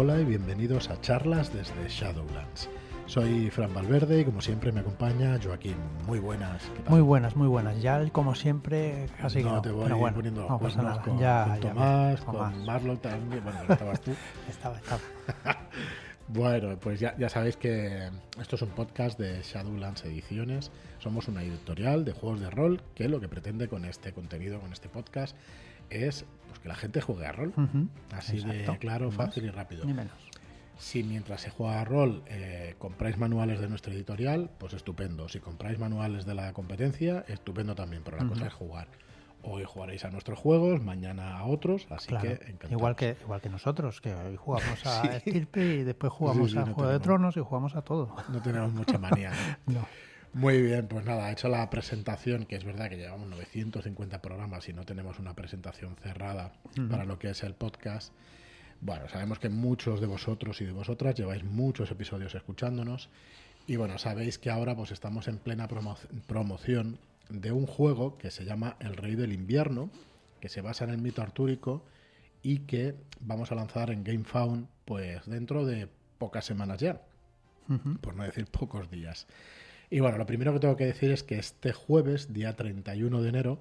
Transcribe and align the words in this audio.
Hola 0.00 0.20
y 0.20 0.24
bienvenidos 0.24 0.90
a 0.90 1.00
charlas 1.00 1.52
desde 1.52 1.88
Shadowlands. 1.88 2.70
Soy 3.06 3.50
Fran 3.50 3.74
Valverde 3.74 4.20
y 4.20 4.24
como 4.24 4.40
siempre 4.40 4.70
me 4.70 4.78
acompaña 4.78 5.40
Joaquín. 5.42 5.74
Muy 6.06 6.20
buenas. 6.20 6.62
¿qué 6.62 6.82
tal? 6.82 6.92
Muy 6.92 7.00
buenas, 7.00 7.34
muy 7.34 7.48
buenas. 7.48 7.82
Ya 7.82 8.08
como 8.10 8.36
siempre, 8.36 9.08
casi 9.20 9.42
no, 9.42 9.48
que 9.48 9.54
no. 9.56 9.62
te 9.62 9.70
voy 9.72 9.82
pero 9.82 9.96
bueno, 9.98 10.14
poniendo 10.14 10.42
los 10.42 10.50
no 10.50 10.58
pasa 10.60 10.82
nada. 10.82 11.02
con, 11.02 11.18
ya, 11.18 11.46
con 11.46 11.54
ya 11.54 11.68
Tomás, 11.70 12.10
ves, 12.12 12.20
con 12.20 12.34
Tomás. 12.36 12.56
Marlon 12.58 12.98
también. 12.98 13.42
Bueno, 13.42 13.58
no 13.66 13.74
estabas 13.74 14.00
tú. 14.00 14.12
Estaba, 14.48 14.78
estaba. 14.78 15.00
Bueno, 16.28 16.76
pues 16.78 17.00
ya, 17.00 17.16
ya 17.16 17.30
sabéis 17.30 17.56
que 17.56 18.10
esto 18.38 18.56
es 18.56 18.62
un 18.62 18.68
podcast 18.68 19.18
de 19.18 19.40
Shadowlands 19.42 20.04
Ediciones. 20.04 20.70
Somos 20.98 21.26
una 21.26 21.42
editorial 21.42 22.04
de 22.04 22.12
juegos 22.12 22.40
de 22.40 22.50
rol 22.50 22.82
que 22.94 23.08
lo 23.08 23.18
que 23.18 23.28
pretende 23.28 23.66
con 23.66 23.86
este 23.86 24.12
contenido, 24.12 24.60
con 24.60 24.70
este 24.70 24.90
podcast, 24.90 25.34
es 25.90 26.24
pues, 26.48 26.58
que 26.60 26.68
la 26.68 26.74
gente 26.74 27.00
juegue 27.00 27.26
a 27.26 27.32
rol. 27.32 27.52
Así 28.12 28.40
de 28.42 28.64
claro, 28.78 29.10
fácil 29.10 29.44
y 29.44 29.50
rápido. 29.50 29.84
Ni 29.84 29.92
menos. 29.94 30.12
Si 30.78 31.02
mientras 31.02 31.40
se 31.40 31.50
juega 31.50 31.80
a 31.80 31.84
rol 31.84 32.22
eh, 32.26 32.76
compráis 32.78 33.18
manuales 33.18 33.60
de 33.60 33.68
nuestra 33.68 33.92
editorial, 33.92 34.48
pues 34.58 34.74
estupendo. 34.74 35.28
Si 35.28 35.40
compráis 35.40 35.78
manuales 35.78 36.24
de 36.24 36.34
la 36.36 36.52
competencia, 36.52 37.24
estupendo 37.26 37.74
también, 37.74 38.02
pero 38.04 38.16
la 38.16 38.28
cosa 38.28 38.46
es 38.46 38.52
jugar. 38.52 38.86
Hoy 39.42 39.64
jugaréis 39.64 40.04
a 40.04 40.10
nuestros 40.10 40.38
juegos, 40.38 40.82
mañana 40.82 41.38
a 41.38 41.44
otros, 41.46 41.86
así 41.90 42.08
Claro. 42.08 42.22
que 42.28 42.32
encantados. 42.44 42.72
Igual 42.72 42.96
que, 42.96 43.16
igual 43.22 43.40
que 43.40 43.48
nosotros, 43.48 44.00
que 44.00 44.12
hoy 44.14 44.36
jugamos 44.36 44.84
a 44.86 45.02
Sí. 45.02 45.08
Estirpe 45.16 45.64
y 45.64 45.84
después 45.84 46.12
jugamos 46.12 46.48
Sí, 46.50 46.52
sí, 46.54 46.58
a 46.58 46.64
no 46.66 46.74
Juego 46.74 46.90
de 46.90 47.00
Tronos 47.00 47.36
y 47.36 47.40
jugamos 47.40 47.74
a 47.76 47.82
todo. 47.82 48.14
No 48.28 48.40
tenemos 48.42 48.72
mucha 48.72 48.98
manía. 48.98 49.32
¿no? 49.66 49.74
No. 49.80 49.86
Muy 50.34 50.60
bien, 50.62 50.86
pues 50.88 51.04
nada, 51.04 51.28
he 51.28 51.32
hecho 51.32 51.48
la 51.48 51.68
presentación, 51.70 52.44
que 52.44 52.56
es 52.56 52.64
verdad 52.64 52.88
que 52.88 52.96
llevamos 52.96 53.28
950 53.28 54.20
programas 54.22 54.68
y 54.68 54.72
no 54.72 54.84
tenemos 54.84 55.18
una 55.18 55.34
presentación 55.34 55.96
cerrada 55.96 56.52
para 56.90 57.04
lo 57.04 57.18
que 57.18 57.30
es 57.30 57.42
el 57.42 57.54
podcast. 57.54 58.12
Bueno, 58.80 59.08
sabemos 59.08 59.38
que 59.38 59.48
muchos 59.48 60.00
de 60.00 60.06
vosotros 60.06 60.60
y 60.60 60.64
de 60.64 60.72
vosotras 60.72 61.14
lleváis 61.16 61.42
muchos 61.44 61.90
episodios 61.90 62.34
escuchándonos 62.34 63.08
y 63.66 63.76
bueno, 63.76 63.98
sabéis 63.98 64.38
que 64.38 64.50
ahora 64.50 64.76
pues 64.76 64.92
estamos 64.92 65.26
en 65.28 65.38
plena 65.38 65.66
promo- 65.68 65.96
promoción 66.26 66.98
de 67.28 67.50
un 67.50 67.66
juego 67.66 68.16
que 68.18 68.30
se 68.30 68.44
llama 68.44 68.76
El 68.78 68.96
Rey 68.96 69.16
del 69.16 69.32
Invierno, 69.32 69.90
que 70.40 70.48
se 70.48 70.60
basa 70.60 70.84
en 70.84 70.90
el 70.90 70.98
mito 70.98 71.22
artúrico 71.22 71.84
y 72.42 72.60
que 72.60 72.94
vamos 73.20 73.50
a 73.50 73.56
lanzar 73.56 73.90
en 73.90 74.04
GameFound 74.04 74.68
pues 74.84 75.26
dentro 75.26 75.66
de 75.66 75.88
pocas 76.18 76.44
semanas 76.44 76.78
ya 76.78 77.00
por 78.00 78.14
no 78.14 78.22
decir 78.22 78.46
pocos 78.46 78.90
días. 78.90 79.26
Y 79.90 80.00
bueno, 80.00 80.18
lo 80.18 80.26
primero 80.26 80.52
que 80.52 80.60
tengo 80.60 80.76
que 80.76 80.86
decir 80.86 81.10
es 81.10 81.22
que 81.22 81.38
este 81.38 81.72
jueves, 81.72 82.32
día 82.32 82.54
31 82.56 83.22
de 83.22 83.28
enero, 83.28 83.60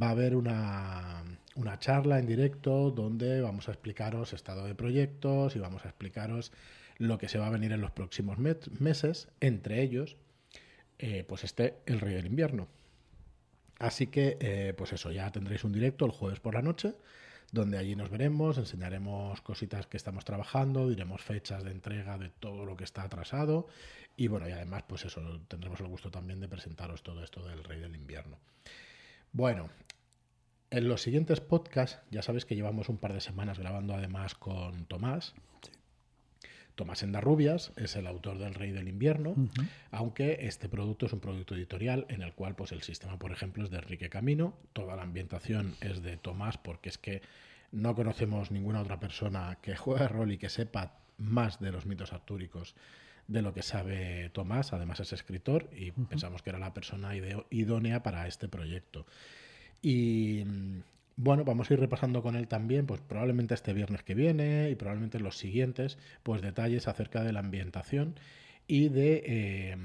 va 0.00 0.08
a 0.08 0.10
haber 0.10 0.36
una, 0.36 1.24
una 1.54 1.78
charla 1.78 2.18
en 2.18 2.26
directo 2.26 2.90
donde 2.90 3.40
vamos 3.40 3.68
a 3.68 3.72
explicaros 3.72 4.32
estado 4.32 4.66
de 4.66 4.74
proyectos 4.74 5.56
y 5.56 5.58
vamos 5.58 5.84
a 5.84 5.88
explicaros 5.88 6.52
lo 6.98 7.18
que 7.18 7.28
se 7.28 7.38
va 7.38 7.46
a 7.46 7.50
venir 7.50 7.72
en 7.72 7.80
los 7.80 7.90
próximos 7.90 8.38
meses, 8.38 9.28
entre 9.40 9.82
ellos, 9.82 10.16
eh, 10.98 11.24
pues 11.26 11.44
este 11.44 11.74
El 11.86 12.00
Rey 12.00 12.14
del 12.14 12.26
Invierno. 12.26 12.68
Así 13.78 14.06
que, 14.06 14.36
eh, 14.40 14.74
pues 14.76 14.92
eso, 14.92 15.10
ya 15.10 15.32
tendréis 15.32 15.64
un 15.64 15.72
directo 15.72 16.04
el 16.04 16.12
jueves 16.12 16.38
por 16.38 16.54
la 16.54 16.62
noche, 16.62 16.94
donde 17.52 17.78
allí 17.78 17.94
nos 17.94 18.10
veremos, 18.10 18.58
enseñaremos 18.58 19.40
cositas 19.42 19.86
que 19.86 19.98
estamos 19.98 20.24
trabajando, 20.24 20.88
diremos 20.88 21.22
fechas 21.22 21.62
de 21.62 21.70
entrega 21.70 22.18
de 22.18 22.30
todo 22.30 22.64
lo 22.64 22.76
que 22.76 22.84
está 22.84 23.02
atrasado 23.02 23.68
y 24.16 24.28
bueno, 24.28 24.48
y 24.48 24.52
además, 24.52 24.84
pues 24.86 25.04
eso, 25.04 25.20
tendremos 25.48 25.80
el 25.80 25.86
gusto 25.86 26.10
también 26.10 26.40
de 26.40 26.48
presentaros 26.48 27.02
todo 27.02 27.22
esto 27.22 27.44
del 27.46 27.64
Rey 27.64 27.80
del 27.80 27.94
Invierno. 27.94 28.38
Bueno, 29.32 29.70
en 30.70 30.88
los 30.88 31.02
siguientes 31.02 31.40
podcasts, 31.40 32.00
ya 32.10 32.22
sabéis 32.22 32.44
que 32.44 32.54
llevamos 32.54 32.88
un 32.88 32.98
par 32.98 33.12
de 33.12 33.20
semanas 33.20 33.58
grabando 33.58 33.94
además 33.94 34.34
con 34.34 34.86
Tomás. 34.86 35.34
Tomás 36.74 37.02
Endarrubias 37.02 37.72
es 37.76 37.96
el 37.96 38.06
autor 38.06 38.38
del 38.38 38.54
Rey 38.54 38.70
del 38.70 38.88
Invierno, 38.88 39.34
aunque 39.90 40.38
este 40.46 40.70
producto 40.70 41.04
es 41.04 41.12
un 41.12 41.20
producto 41.20 41.54
editorial 41.54 42.06
en 42.08 42.22
el 42.22 42.32
cual 42.32 42.54
pues 42.54 42.72
el 42.72 42.82
sistema, 42.82 43.18
por 43.18 43.30
ejemplo, 43.30 43.62
es 43.64 43.70
de 43.70 43.76
Enrique 43.76 44.08
Camino, 44.08 44.56
toda 44.72 44.96
la 44.96 45.02
ambientación 45.02 45.74
es 45.82 46.02
de 46.02 46.16
Tomás 46.16 46.56
porque 46.56 46.88
es 46.88 46.96
que 46.96 47.20
no 47.72 47.94
conocemos 47.94 48.50
ninguna 48.50 48.80
otra 48.80 49.00
persona 49.00 49.58
que 49.60 49.76
juegue 49.76 50.06
rol 50.08 50.32
y 50.32 50.38
que 50.38 50.48
sepa 50.48 50.98
más 51.18 51.60
de 51.60 51.72
los 51.72 51.86
mitos 51.86 52.12
artúricos 52.12 52.74
de 53.28 53.42
lo 53.42 53.54
que 53.54 53.62
sabe 53.62 54.30
Tomás, 54.30 54.72
además 54.72 55.00
es 55.00 55.12
escritor 55.12 55.70
y 55.74 55.90
pensamos 55.92 56.42
que 56.42 56.50
era 56.50 56.58
la 56.58 56.74
persona 56.74 57.12
idónea 57.50 58.02
para 58.02 58.26
este 58.26 58.48
proyecto. 58.48 59.06
Y 59.80 60.44
mm, 60.44 60.82
bueno, 61.16 61.44
vamos 61.44 61.70
a 61.70 61.74
ir 61.74 61.80
repasando 61.80 62.22
con 62.22 62.36
él 62.36 62.48
también, 62.48 62.86
pues 62.86 63.00
probablemente 63.00 63.54
este 63.54 63.72
viernes 63.72 64.02
que 64.02 64.14
viene 64.14 64.70
y 64.70 64.74
probablemente 64.74 65.20
los 65.20 65.38
siguientes, 65.38 65.98
pues 66.22 66.42
detalles 66.42 66.88
acerca 66.88 67.22
de 67.22 67.32
la 67.32 67.40
ambientación 67.40 68.16
y 68.66 68.88
de, 68.88 69.22
eh, 69.26 69.76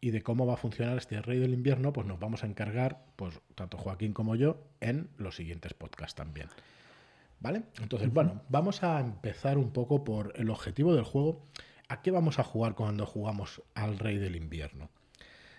y 0.00 0.10
de 0.10 0.22
cómo 0.22 0.46
va 0.46 0.54
a 0.54 0.58
funcionar 0.58 0.98
este 0.98 1.20
Rey 1.20 1.38
del 1.38 1.54
Invierno, 1.54 1.92
pues 1.92 2.06
nos 2.06 2.20
vamos 2.20 2.44
a 2.44 2.46
encargar, 2.46 3.04
pues 3.16 3.40
tanto 3.54 3.76
Joaquín 3.78 4.12
como 4.12 4.36
yo, 4.36 4.62
en 4.80 5.08
los 5.16 5.36
siguientes 5.36 5.74
podcasts 5.74 6.14
también. 6.14 6.48
¿Vale? 7.40 7.62
Entonces, 7.80 8.12
bueno, 8.12 8.42
vamos 8.48 8.82
a 8.82 9.00
empezar 9.00 9.58
un 9.58 9.70
poco 9.70 10.02
por 10.02 10.32
el 10.36 10.50
objetivo 10.50 10.94
del 10.94 11.04
juego. 11.04 11.46
¿A 11.88 12.02
qué 12.02 12.10
vamos 12.10 12.38
a 12.38 12.44
jugar 12.44 12.74
cuando 12.74 13.06
jugamos 13.06 13.62
al 13.74 13.98
Rey 13.98 14.18
del 14.18 14.36
Invierno? 14.36 14.90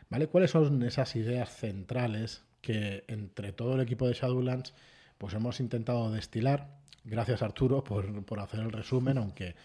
¿Vale? 0.10 0.28
¿Cuáles 0.28 0.52
son 0.52 0.84
esas 0.84 1.16
ideas 1.16 1.56
centrales 1.56 2.44
que 2.62 3.06
entre 3.08 3.54
todo 3.54 3.76
el 3.76 3.82
equipo 3.82 4.08
de 4.08 4.14
Shadowlands 4.14 4.74
pues 5.18 5.34
hemos 5.34 5.60
intentado 5.60 6.12
destilar? 6.12 6.80
Gracias 7.04 7.42
Arturo 7.42 7.84
por, 7.84 8.26
por 8.26 8.40
hacer 8.40 8.60
el 8.60 8.72
resumen, 8.72 9.18
aunque 9.18 9.56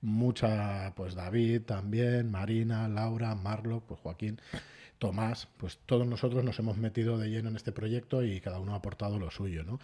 mucha, 0.00 0.92
pues 0.94 1.14
David 1.14 1.62
también, 1.62 2.30
Marina, 2.30 2.88
Laura, 2.88 3.34
Marlo, 3.34 3.80
pues 3.86 4.00
Joaquín, 4.00 4.40
Tomás, 4.98 5.48
pues 5.58 5.78
todos 5.86 6.06
nosotros 6.06 6.44
nos 6.44 6.58
hemos 6.58 6.76
metido 6.78 7.18
de 7.18 7.28
lleno 7.30 7.48
en 7.50 7.56
este 7.56 7.72
proyecto 7.72 8.22
y 8.22 8.40
cada 8.40 8.58
uno 8.58 8.72
ha 8.72 8.76
aportado 8.76 9.18
lo 9.18 9.30
suyo, 9.30 9.64
¿no? 9.64 9.78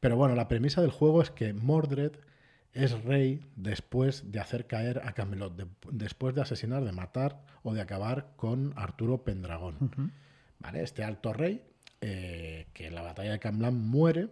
Pero 0.00 0.16
bueno, 0.16 0.34
la 0.34 0.48
premisa 0.48 0.80
del 0.82 0.90
juego 0.90 1.22
es 1.22 1.30
que 1.30 1.52
Mordred 1.54 2.12
es 2.72 3.02
rey 3.04 3.40
después 3.56 4.30
de 4.32 4.40
hacer 4.40 4.66
caer 4.66 5.00
a 5.04 5.12
Camelot, 5.12 5.56
de- 5.56 5.66
después 5.92 6.34
de 6.34 6.42
asesinar, 6.42 6.84
de 6.84 6.92
matar 6.92 7.40
o 7.62 7.72
de 7.72 7.80
acabar 7.80 8.32
con 8.36 8.74
Arturo 8.76 9.24
Pendragón. 9.24 10.12
¿Vale? 10.58 10.82
Este 10.82 11.02
alto 11.04 11.32
rey, 11.32 11.62
eh, 12.02 12.66
que 12.74 12.86
en 12.88 12.94
la 12.94 13.02
batalla 13.02 13.32
de 13.32 13.38
Camlan 13.38 13.74
muere, 13.78 14.28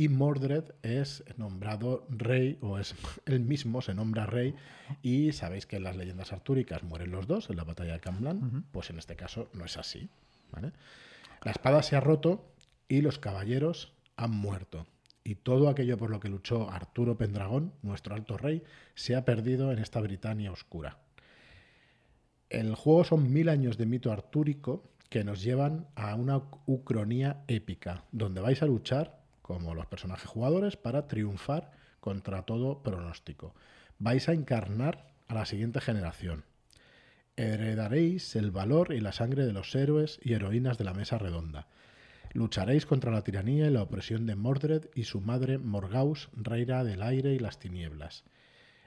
y 0.00 0.08
Mordred 0.08 0.64
es 0.82 1.22
nombrado 1.36 2.06
rey, 2.08 2.56
o 2.62 2.78
es 2.78 2.94
él 3.26 3.40
mismo 3.40 3.82
se 3.82 3.92
nombra 3.92 4.24
rey, 4.24 4.54
y 5.02 5.32
sabéis 5.32 5.66
que 5.66 5.76
en 5.76 5.82
las 5.82 5.94
leyendas 5.94 6.32
artúricas 6.32 6.82
mueren 6.82 7.10
los 7.10 7.26
dos 7.26 7.50
en 7.50 7.56
la 7.56 7.64
batalla 7.64 7.92
de 7.92 8.00
Camlan, 8.00 8.64
pues 8.72 8.88
en 8.88 8.98
este 8.98 9.14
caso 9.14 9.50
no 9.52 9.66
es 9.66 9.76
así. 9.76 10.08
¿vale? 10.52 10.72
La 11.42 11.50
espada 11.50 11.82
se 11.82 11.96
ha 11.96 12.00
roto 12.00 12.50
y 12.88 13.02
los 13.02 13.18
caballeros 13.18 13.92
han 14.16 14.30
muerto. 14.30 14.86
Y 15.22 15.34
todo 15.34 15.68
aquello 15.68 15.98
por 15.98 16.08
lo 16.08 16.18
que 16.18 16.30
luchó 16.30 16.70
Arturo 16.70 17.18
Pendragón, 17.18 17.74
nuestro 17.82 18.14
alto 18.14 18.38
rey, 18.38 18.62
se 18.94 19.16
ha 19.16 19.26
perdido 19.26 19.70
en 19.70 19.80
esta 19.80 20.00
Britania 20.00 20.50
oscura. 20.50 20.96
El 22.48 22.74
juego 22.74 23.04
son 23.04 23.30
mil 23.30 23.50
años 23.50 23.76
de 23.76 23.84
mito 23.84 24.10
artúrico 24.12 24.82
que 25.10 25.24
nos 25.24 25.42
llevan 25.42 25.88
a 25.94 26.14
una 26.14 26.40
ucronía 26.64 27.44
épica, 27.48 28.04
donde 28.12 28.40
vais 28.40 28.62
a 28.62 28.66
luchar, 28.66 29.19
como 29.50 29.74
los 29.74 29.86
personajes 29.86 30.30
jugadores, 30.30 30.76
para 30.76 31.08
triunfar 31.08 31.72
contra 31.98 32.42
todo 32.42 32.84
pronóstico. 32.84 33.52
Vais 33.98 34.28
a 34.28 34.32
encarnar 34.32 35.08
a 35.26 35.34
la 35.34 35.44
siguiente 35.44 35.80
generación. 35.80 36.44
Heredaréis 37.34 38.36
el 38.36 38.52
valor 38.52 38.92
y 38.92 39.00
la 39.00 39.10
sangre 39.10 39.44
de 39.44 39.52
los 39.52 39.74
héroes 39.74 40.20
y 40.22 40.34
heroínas 40.34 40.78
de 40.78 40.84
la 40.84 40.94
mesa 40.94 41.18
redonda. 41.18 41.66
Lucharéis 42.32 42.86
contra 42.86 43.10
la 43.10 43.24
tiranía 43.24 43.66
y 43.66 43.70
la 43.70 43.82
opresión 43.82 44.24
de 44.24 44.36
Mordred 44.36 44.88
y 44.94 45.02
su 45.02 45.20
madre 45.20 45.58
Morgaus, 45.58 46.28
reina 46.32 46.84
del 46.84 47.02
aire 47.02 47.34
y 47.34 47.40
las 47.40 47.58
tinieblas. 47.58 48.22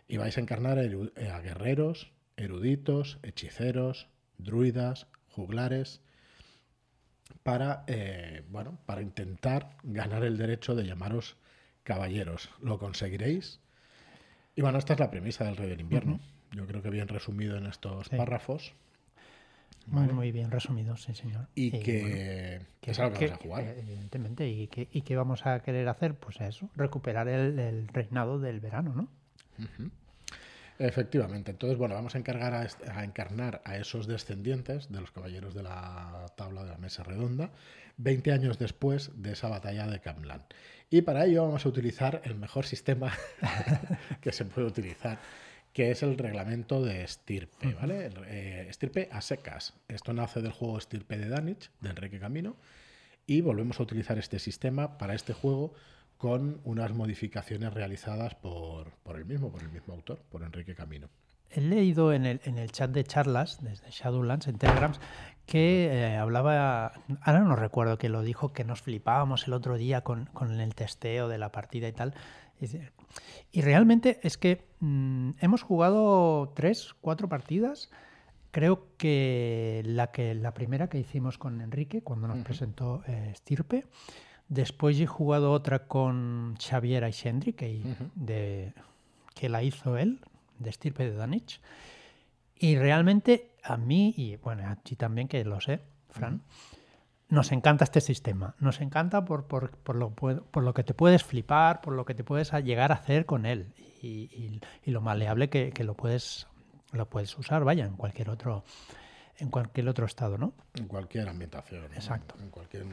Y 0.07 0.15
vais 0.15 0.37
a 0.37 0.41
encarnar 0.41 0.79
a, 0.79 1.39
guerreros, 1.41 2.13
eruditos, 2.37 3.19
hechiceros, 3.21 4.07
druidas, 4.37 5.07
juglares, 5.27 6.01
para, 7.43 7.83
eh, 7.87 8.43
bueno, 8.49 8.77
para 8.85 9.01
intentar 9.01 9.75
ganar 9.83 10.23
el 10.23 10.37
derecho 10.37 10.75
de 10.75 10.85
llamaros 10.85 11.37
caballeros. 11.83 12.49
¿Lo 12.61 12.77
conseguiréis? 12.79 13.59
Y 14.55 14.61
bueno, 14.61 14.77
esta 14.77 14.93
es 14.93 14.99
la 14.99 15.09
premisa 15.09 15.43
del 15.45 15.57
Rey 15.57 15.69
del 15.69 15.81
Invierno. 15.81 16.19
Yo 16.51 16.67
creo 16.67 16.81
que 16.83 16.89
bien 16.91 17.07
resumido 17.07 17.57
en 17.57 17.65
estos 17.65 18.07
Sí. 18.07 18.15
párrafos. 18.15 18.73
Muy, 19.87 20.01
¿vale? 20.03 20.13
muy 20.13 20.31
bien 20.31 20.49
resumido, 20.51 20.95
sí, 20.95 21.13
señor. 21.13 21.47
Y 21.55 21.71
bueno, 21.71 21.85
que, 21.85 22.61
que- 22.79 22.91
es 22.91 22.99
algo 22.99 23.13
que 23.13 23.19
que- 23.19 23.25
vamos 23.27 23.39
a 23.39 23.43
jugar. 23.43 23.63
Evidentemente. 23.79 24.47
¿Y 24.47 24.67
qué, 24.67 24.87
¿Y 24.91 25.01
qué 25.01 25.15
vamos 25.17 25.45
a 25.45 25.59
querer 25.61 25.89
hacer? 25.89 26.13
Pues 26.15 26.39
eso, 26.39 26.69
recuperar 26.75 27.27
el, 27.27 27.59
el 27.59 27.87
reinado 27.89 28.39
del 28.39 28.59
verano, 28.61 28.93
¿no? 28.95 29.09
Efectivamente. 30.79 31.51
Entonces, 31.51 31.77
bueno, 31.77 31.95
vamos 31.95 32.15
a, 32.15 32.17
encargar 32.17 32.53
a, 32.53 33.03
encarnar 33.03 33.61
a 33.65 33.77
esos 33.77 34.07
descendientes 34.07 34.91
de 34.91 34.99
los 34.99 35.11
caballeros 35.11 35.53
de 35.53 35.63
la 35.63 36.25
tabla 36.35 36.63
de 36.63 36.71
la 36.71 36.77
mesa 36.77 37.03
redonda, 37.03 37.51
20 37.97 38.31
años 38.31 38.57
después 38.57 39.11
de 39.15 39.33
esa 39.33 39.49
batalla 39.49 39.87
de 39.87 39.99
Camlan. 39.99 40.43
Y 40.89 41.01
para 41.01 41.25
ello 41.25 41.43
vamos 41.43 41.65
a 41.65 41.69
utilizar 41.69 42.21
el 42.23 42.35
mejor 42.35 42.65
sistema 42.65 43.13
que 44.21 44.31
se 44.31 44.45
puede 44.45 44.67
utilizar, 44.67 45.19
que 45.73 45.91
es 45.91 46.03
el 46.03 46.17
reglamento 46.17 46.83
de 46.83 47.03
estirpe, 47.03 47.73
¿vale? 47.73 48.09
Eh, 48.27 48.67
estirpe 48.69 49.09
a 49.11 49.21
secas. 49.21 49.73
Esto 49.87 50.13
nace 50.13 50.41
del 50.41 50.51
juego 50.51 50.77
Estirpe 50.77 51.17
de 51.17 51.29
Danich, 51.29 51.71
de 51.81 51.89
Enrique 51.89 52.19
Camino, 52.19 52.55
y 53.25 53.41
volvemos 53.41 53.79
a 53.79 53.83
utilizar 53.83 54.17
este 54.17 54.39
sistema 54.39 54.97
para 54.97 55.15
este 55.15 55.33
juego 55.33 55.73
con 56.17 56.61
unas 56.63 56.93
modificaciones 56.93 57.73
realizadas 57.73 58.35
por, 58.35 58.91
por 59.03 59.17
el 59.17 59.25
mismo, 59.25 59.51
por 59.51 59.61
el 59.61 59.69
mismo 59.69 59.93
autor, 59.93 60.19
por 60.29 60.43
Enrique 60.43 60.75
Camino. 60.75 61.09
He 61.49 61.61
leído 61.61 62.13
en 62.13 62.25
el, 62.25 62.41
en 62.45 62.57
el 62.57 62.71
chat 62.71 62.89
de 62.89 63.03
charlas 63.03 63.61
desde 63.61 63.91
Shadowlands 63.91 64.47
en 64.47 64.57
Telegrams 64.57 64.99
que 65.45 65.85
eh, 65.91 66.15
hablaba, 66.17 66.93
ahora 67.21 67.41
no 67.41 67.55
recuerdo 67.55 67.97
que 67.97 68.09
lo 68.09 68.21
dijo, 68.21 68.53
que 68.53 68.63
nos 68.63 68.81
flipábamos 68.81 69.47
el 69.47 69.53
otro 69.53 69.77
día 69.77 70.01
con, 70.01 70.25
con 70.33 70.59
el 70.59 70.73
testeo 70.73 71.27
de 71.27 71.37
la 71.37 71.51
partida 71.51 71.87
y 71.87 71.91
tal. 71.91 72.13
Y 73.51 73.61
realmente 73.61 74.19
es 74.23 74.37
que 74.37 74.65
mm, 74.79 75.31
hemos 75.41 75.61
jugado 75.61 76.53
tres, 76.55 76.95
cuatro 77.01 77.27
partidas. 77.27 77.89
Creo 78.51 78.87
que 78.97 79.81
la, 79.85 80.11
que 80.11 80.33
la 80.35 80.53
primera 80.53 80.87
que 80.87 80.99
hicimos 80.99 81.37
con 81.37 81.59
Enrique, 81.61 82.01
cuando 82.01 82.27
nos 82.27 82.39
presentó 82.39 83.03
eh, 83.07 83.33
Stirpe. 83.35 83.85
Después 84.49 84.99
he 84.99 85.07
jugado 85.07 85.51
otra 85.51 85.87
con 85.87 86.55
Xavier 86.59 87.03
Aixendri, 87.03 87.53
que, 87.53 87.81
de, 88.15 88.73
que 89.33 89.49
la 89.49 89.63
hizo 89.63 89.97
él, 89.97 90.19
de 90.59 90.71
Stirpe 90.71 91.05
de 91.09 91.15
Danich. 91.15 91.59
Y 92.57 92.77
realmente 92.77 93.51
a 93.63 93.77
mí, 93.77 94.13
y 94.15 94.35
bueno, 94.37 94.67
a 94.69 94.75
ti 94.75 94.95
también, 94.95 95.27
que 95.27 95.43
lo 95.43 95.59
sé, 95.59 95.81
Fran, 96.09 96.41
nos 97.29 97.51
encanta 97.51 97.83
este 97.83 97.99
sistema. 98.01 98.55
Nos 98.59 98.79
encanta 98.79 99.25
por, 99.25 99.47
por, 99.47 99.71
por 99.77 99.95
lo, 99.95 100.11
pue- 100.15 100.41
por 100.43 100.63
lo 100.63 100.73
que 100.73 100.83
te 100.83 100.93
puedes 100.93 101.23
flipar, 101.23 101.81
por 101.81 101.93
lo 101.93 102.05
que 102.05 102.13
te 102.13 102.23
puedes 102.23 102.51
llegar 102.63 102.91
a 102.91 102.95
hacer 102.95 103.25
con 103.25 103.45
él 103.47 103.73
y, 104.01 104.07
y- 104.31 104.61
y 104.85 104.91
lo 104.91 105.01
maleable 105.01 105.49
que, 105.49 105.71
que 105.71 105.83
lo, 105.83 105.95
puedes, 105.95 106.47
lo 106.91 107.09
puedes 107.09 107.35
usar, 107.37 107.63
vaya, 107.63 107.85
en 107.85 107.95
cualquier 107.95 108.29
otro 108.29 108.63
en 109.39 109.49
cualquier 109.49 109.89
otro 109.89 110.05
estado, 110.05 110.37
¿no? 110.37 110.53
En 110.75 110.87
cualquier 110.87 111.27
ambientación. 111.27 111.85
Exacto. 111.93 112.35
En 112.39 112.49
cualquier... 112.49 112.85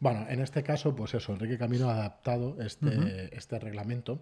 Bueno, 0.00 0.26
en 0.28 0.40
este 0.40 0.62
caso, 0.62 0.94
pues 0.94 1.14
eso, 1.14 1.32
Enrique 1.32 1.58
Camino 1.58 1.88
ha 1.88 1.94
adaptado 1.94 2.60
este, 2.60 3.34
este 3.36 3.58
reglamento 3.58 4.20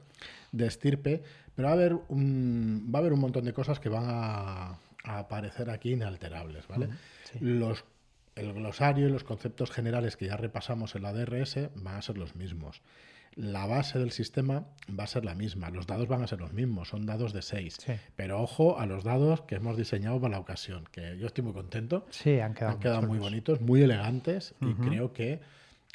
de 0.53 0.67
estirpe, 0.67 1.23
pero 1.55 1.67
va 1.67 1.73
a 1.73 1.75
haber 1.75 1.95
un, 2.09 2.91
va 2.95 2.99
a 2.99 3.01
haber 3.01 3.13
un 3.13 3.21
montón 3.21 3.45
de 3.45 3.53
cosas 3.53 3.81
que 3.81 3.89
van 3.89 4.05
a, 4.07 4.79
a 5.05 5.19
aparecer 5.19 5.71
aquí 5.71 5.93
inalterables, 5.93 6.69
¿vale? 6.69 6.89
sí. 7.25 7.39
Los, 7.41 7.85
el 8.37 8.53
glosario 8.53 9.09
y 9.09 9.11
los 9.11 9.25
conceptos 9.25 9.71
generales 9.71 10.17
que 10.17 10.27
ya 10.27 10.37
repasamos 10.37 10.95
en 10.95 11.03
la 11.03 11.13
DRS 11.13 11.71
van 11.75 11.97
a 11.97 12.03
ser 12.03 12.19
los 12.19 12.37
mismos. 12.37 12.83
La 13.37 13.67
base 13.67 13.99
del 13.99 14.13
sistema 14.13 14.67
va 14.99 15.05
a 15.05 15.07
ser 15.07 15.25
la 15.25 15.35
misma, 15.35 15.71
los 15.71 15.87
dados 15.87 16.09
van 16.09 16.23
a 16.23 16.27
ser 16.27 16.41
los 16.41 16.53
mismos, 16.53 16.89
son 16.89 17.05
dados 17.05 17.33
de 17.33 17.43
6. 17.43 17.77
Sí. 17.79 17.93
Pero 18.17 18.41
ojo 18.41 18.79
a 18.79 18.87
los 18.87 19.05
dados 19.05 19.43
que 19.43 19.57
hemos 19.57 19.77
diseñado 19.77 20.21
para 20.21 20.33
la 20.33 20.41
ocasión, 20.41 20.89
que 20.91 21.19
yo 21.19 21.27
estoy 21.27 21.45
muy 21.45 21.53
contento. 21.53 22.07
Sí, 22.11 22.41
han 22.41 22.55
quedado, 22.55 22.73
Han 22.73 22.81
quedado 22.81 23.03
muy 23.03 23.19
bonitos, 23.19 23.61
muy 23.61 23.83
elegantes 23.83 24.55
y 24.61 24.73
creo 24.75 25.13
que 25.13 25.41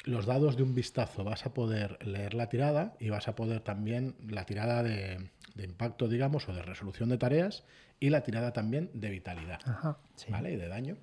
los 0.04 0.26
dados 0.26 0.56
de 0.56 0.62
un 0.62 0.74
vistazo 0.74 1.24
vas 1.24 1.44
a 1.46 1.52
poder 1.52 1.98
leer 2.06 2.34
la 2.34 2.48
tirada 2.48 2.94
y 2.98 3.10
vas 3.10 3.28
a 3.28 3.34
poder 3.34 3.60
también 3.60 4.14
la 4.28 4.44
tirada 4.44 4.82
de, 4.82 5.30
de 5.54 5.64
impacto, 5.64 6.08
digamos, 6.08 6.48
o 6.48 6.54
de 6.54 6.62
resolución 6.62 7.08
de 7.08 7.18
tareas 7.18 7.64
y 8.00 8.10
la 8.10 8.22
tirada 8.22 8.52
también 8.52 8.90
de 8.94 9.10
vitalidad, 9.10 9.60
Ajá, 9.64 9.98
sí. 10.16 10.30
¿vale? 10.30 10.52
Y 10.52 10.56
de 10.56 10.68
daño. 10.68 10.96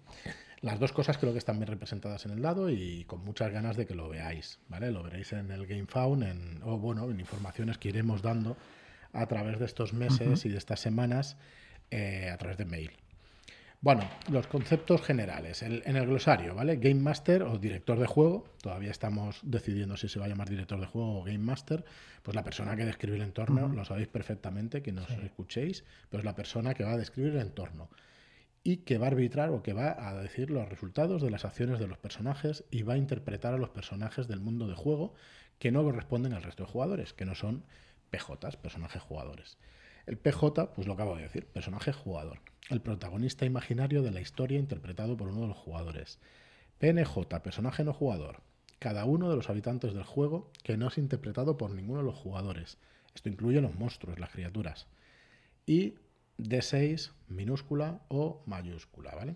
Las 0.62 0.80
dos 0.80 0.92
cosas 0.92 1.18
creo 1.18 1.32
que 1.32 1.38
están 1.38 1.58
bien 1.58 1.68
representadas 1.68 2.26
en 2.26 2.32
el 2.32 2.42
dado 2.42 2.70
y 2.70 3.06
con 3.06 3.24
muchas 3.24 3.52
ganas 3.52 3.78
de 3.78 3.86
que 3.86 3.96
lo 3.96 4.10
veáis, 4.10 4.60
¿vale? 4.68 4.92
Lo 4.92 5.04
veréis 5.04 5.32
en 5.34 5.52
el 5.52 5.66
Game 5.66 5.86
Found 5.88 6.24
en, 6.24 6.60
o 6.64 6.78
bueno, 6.78 7.10
en 7.10 7.20
informaciones 7.20 7.78
que 7.78 7.90
iremos 7.90 8.22
dando 8.22 8.58
a 9.14 9.26
través 9.26 9.58
de 9.60 9.66
estos 9.66 9.94
meses 9.94 10.46
y 10.46 10.50
de 10.50 10.58
estas 10.58 10.82
semanas 10.82 11.38
eh, 11.92 12.30
a 12.32 12.38
través 12.38 12.58
de 12.58 12.66
mail. 12.66 12.92
Bueno, 13.82 14.02
los 14.30 14.48
conceptos 14.48 15.02
generales. 15.02 15.64
El- 15.64 15.82
en 15.86 15.96
el 15.96 16.06
glosario, 16.06 16.54
¿vale? 16.54 16.76
Game 16.76 16.96
Master 17.02 17.44
o 17.44 17.58
director 17.58 17.98
de 17.98 18.08
juego. 18.08 18.44
Todavía 18.62 18.92
estamos 18.92 19.40
decidiendo 19.44 19.96
si 19.96 20.10
se 20.10 20.20
va 20.20 20.26
a 20.26 20.28
llamar 20.28 20.50
director 20.50 20.78
de 20.82 20.86
juego 20.86 21.20
o 21.22 21.24
Game 21.24 21.38
Master. 21.40 21.86
Pues 22.22 22.36
la 22.36 22.44
persona 22.44 22.76
que 22.76 22.84
describe 22.84 23.16
el 23.16 23.22
entorno, 23.24 23.70
lo 23.70 23.86
sabéis 23.86 24.10
perfectamente, 24.10 24.82
que 24.82 24.92
nos 24.92 25.10
escuchéis, 25.10 25.86
pero 26.10 26.20
es 26.20 26.26
la 26.26 26.36
persona 26.36 26.74
que 26.74 26.84
va 26.84 26.92
a 26.92 26.98
describir 26.98 27.32
el 27.36 27.40
entorno 27.40 27.90
y 28.70 28.78
que 28.78 29.00
va 29.00 29.08
a 29.08 29.10
arbitrar 29.10 29.50
o 29.50 29.64
que 29.64 29.74
va 29.74 29.96
a 29.98 30.14
decir 30.22 30.52
los 30.52 30.70
resultados 30.70 31.24
de 31.24 31.32
las 31.32 31.44
acciones 31.44 31.80
de 31.80 31.88
los 31.88 31.98
personajes 31.98 32.66
y 32.70 32.84
va 32.84 32.94
a 32.94 32.98
interpretar 32.98 33.56
a 33.56 33.58
los 33.58 33.72
personajes 33.72 34.28
del 34.28 34.42
mundo 34.42 34.68
de 34.68 34.76
juego 34.76 35.16
que 35.58 35.72
no 35.72 35.82
corresponden 35.82 36.34
al 36.34 36.44
resto 36.44 36.66
de 36.66 36.70
jugadores, 36.70 37.14
que 37.14 37.26
no 37.26 37.34
son 37.34 37.64
PJs, 38.12 38.58
personajes 38.58 39.02
jugadores. 39.02 39.58
El 40.06 40.20
PJ, 40.20 40.76
pues 40.76 40.86
lo 40.86 40.94
acabo 40.94 41.16
de 41.16 41.24
decir, 41.24 41.48
personaje 41.48 41.94
jugador. 41.94 42.42
El 42.70 42.80
protagonista 42.80 43.44
imaginario 43.44 44.04
de 44.04 44.12
la 44.12 44.22
historia 44.22 44.60
interpretado 44.60 45.18
por 45.18 45.30
uno 45.30 45.42
de 45.42 45.48
los 45.48 45.58
jugadores. 45.58 46.20
PNJ, 46.78 47.42
personaje 47.42 47.84
no 47.84 47.94
jugador. 47.94 48.44
Cada 48.78 49.04
uno 49.06 49.32
de 49.32 49.36
los 49.36 49.50
habitantes 49.50 49.96
del 49.96 50.04
juego 50.04 50.52
que 50.64 50.78
no 50.78 50.90
es 50.90 51.00
interpretado 51.00 51.58
por 51.58 51.72
ninguno 51.72 52.02
de 52.02 52.06
los 52.06 52.20
jugadores. 52.20 52.78
Esto 53.16 53.30
incluye 53.30 53.62
los 53.62 53.74
monstruos, 53.74 54.20
las 54.20 54.30
criaturas. 54.30 54.86
Y 55.66 55.96
D6 56.40 57.12
minúscula 57.28 58.02
o 58.08 58.42
mayúscula, 58.46 59.14
¿vale? 59.16 59.36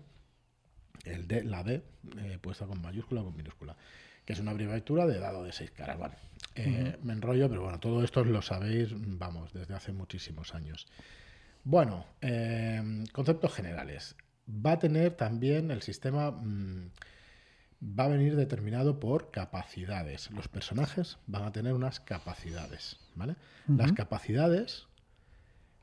El 1.04 1.28
D, 1.28 1.44
la 1.44 1.62
D 1.62 1.82
eh, 2.18 2.38
puesta 2.40 2.66
con 2.66 2.80
mayúscula 2.80 3.20
o 3.20 3.24
con 3.24 3.36
minúscula, 3.36 3.76
que 4.24 4.32
es 4.32 4.40
una 4.40 4.52
abreviatura 4.52 5.06
de 5.06 5.18
dado 5.18 5.44
de 5.44 5.52
seis 5.52 5.70
caras. 5.70 5.98
Bueno, 5.98 6.14
eh, 6.54 6.96
me 7.02 7.12
enrollo, 7.12 7.48
pero 7.48 7.62
bueno, 7.62 7.78
todo 7.78 8.02
esto 8.02 8.24
lo 8.24 8.40
sabéis, 8.40 8.90
vamos, 8.94 9.52
desde 9.52 9.74
hace 9.74 9.92
muchísimos 9.92 10.54
años. 10.54 10.86
Bueno, 11.64 12.06
eh, 12.20 13.04
conceptos 13.12 13.54
generales. 13.54 14.16
Va 14.48 14.72
a 14.72 14.78
tener 14.78 15.14
también 15.14 15.70
el 15.70 15.82
sistema, 15.82 16.30
mm, 16.30 16.90
va 17.82 18.04
a 18.04 18.08
venir 18.08 18.36
determinado 18.36 19.00
por 19.00 19.30
capacidades. 19.30 20.30
Los 20.30 20.48
personajes 20.48 21.18
van 21.26 21.44
a 21.44 21.52
tener 21.52 21.72
unas 21.72 22.00
capacidades, 22.00 22.98
¿vale? 23.14 23.36
Las 23.66 23.92
capacidades 23.92 24.86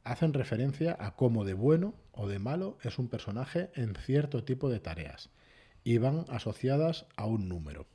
hacen 0.04 0.34
referencia 0.34 0.96
a 1.00 1.16
cómo 1.16 1.46
de 1.46 1.54
bueno 1.54 1.94
o 2.12 2.28
de 2.28 2.40
malo 2.40 2.78
es 2.84 2.98
un 3.00 3.08
personaje 3.08 3.70
en 3.76 3.96
cierto 3.96 4.44
tipo 4.44 4.70
de 4.70 4.80
tareas 4.80 5.30
y 5.84 5.98
van 5.98 6.26
asociadas 6.30 7.06
a 7.16 7.26
un 7.26 7.48
número. 7.50 7.88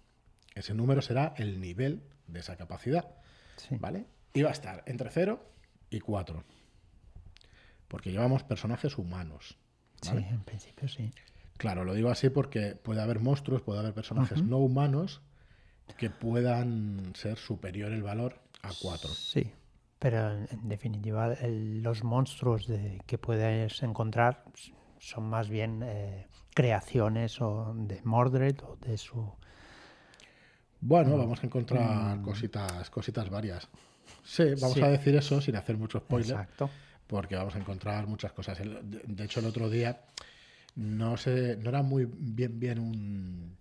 Ese 0.54 0.74
número 0.74 1.02
será 1.02 1.34
el 1.36 1.60
nivel 1.60 2.02
de 2.26 2.40
esa 2.40 2.56
capacidad, 2.56 3.08
Sí. 3.56 3.76
¿vale? 3.78 4.06
Y 4.34 4.42
va 4.42 4.50
a 4.50 4.52
estar 4.52 4.82
entre 4.86 5.10
0 5.10 5.42
y 5.90 6.00
4. 6.00 6.44
Porque 7.88 8.10
llevamos 8.10 8.42
personajes 8.42 8.98
humanos. 8.98 9.56
Sí, 10.02 10.16
en 10.16 10.42
principio 10.44 10.88
sí. 10.88 11.10
Claro, 11.56 11.84
lo 11.84 11.94
digo 11.94 12.10
así 12.10 12.28
porque 12.28 12.74
puede 12.74 13.00
haber 13.00 13.20
monstruos, 13.20 13.62
puede 13.62 13.80
haber 13.80 13.94
personajes 13.94 14.42
no 14.42 14.58
humanos 14.58 15.22
que 15.96 16.10
puedan 16.10 17.14
ser 17.14 17.38
superior 17.38 17.92
el 17.92 18.02
valor 18.02 18.40
a 18.62 18.70
4. 18.82 19.08
Sí, 19.14 19.50
pero 19.98 20.32
en, 20.32 20.48
en 20.50 20.68
definitiva 20.68 21.32
el- 21.34 21.82
los 21.82 22.04
monstruos 22.04 22.66
de, 22.66 23.00
que 23.06 23.18
puedes 23.18 23.82
encontrar 23.82 24.44
son 24.98 25.28
más 25.28 25.48
bien 25.48 25.82
eh, 25.84 26.26
creaciones 26.54 27.40
o 27.40 27.74
de 27.76 28.00
Mordred 28.04 28.56
o 28.62 28.76
de 28.76 28.96
su... 28.98 29.32
Bueno, 30.80 31.16
vamos 31.16 31.42
a 31.42 31.46
encontrar 31.46 32.20
cositas, 32.22 32.90
cositas 32.90 33.28
varias. 33.30 33.68
Sí, 34.24 34.44
vamos 34.60 34.74
Sí. 34.74 34.82
a 34.82 34.88
decir 34.88 35.16
eso 35.16 35.40
sin 35.40 35.56
hacer 35.56 35.76
mucho 35.76 35.98
spoiler, 35.98 36.30
Exacto. 36.30 36.70
porque 37.06 37.34
vamos 37.34 37.54
a 37.56 37.58
encontrar 37.58 38.06
muchas 38.06 38.32
cosas. 38.32 38.58
De 38.58 39.24
hecho, 39.24 39.40
el 39.40 39.46
otro 39.46 39.68
día 39.70 40.00
no 40.76 41.16
sé, 41.16 41.56
no 41.56 41.70
era 41.70 41.82
muy 41.82 42.06
bien 42.06 42.60
bien 42.60 42.78
un, 42.78 43.56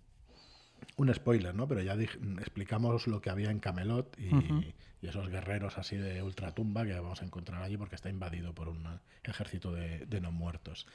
un 0.96 1.12
spoiler, 1.14 1.54
¿no? 1.54 1.68
Pero 1.68 1.82
ya 1.82 1.94
explicamos 1.94 3.06
lo 3.06 3.20
que 3.20 3.30
había 3.30 3.50
en 3.50 3.60
Camelot 3.60 4.18
y, 4.18 4.74
y 5.02 5.06
esos 5.06 5.28
guerreros 5.28 5.78
así 5.78 5.96
de 5.96 6.22
ultratumba 6.22 6.84
que 6.86 6.94
vamos 6.94 7.20
a 7.22 7.24
encontrar 7.24 7.62
allí 7.62 7.76
porque 7.76 7.94
está 7.94 8.08
invadido 8.08 8.54
por 8.54 8.68
un 8.68 9.00
ejército 9.22 9.72
de, 9.72 10.06
de 10.06 10.20
no 10.20 10.32
muertos. 10.32 10.86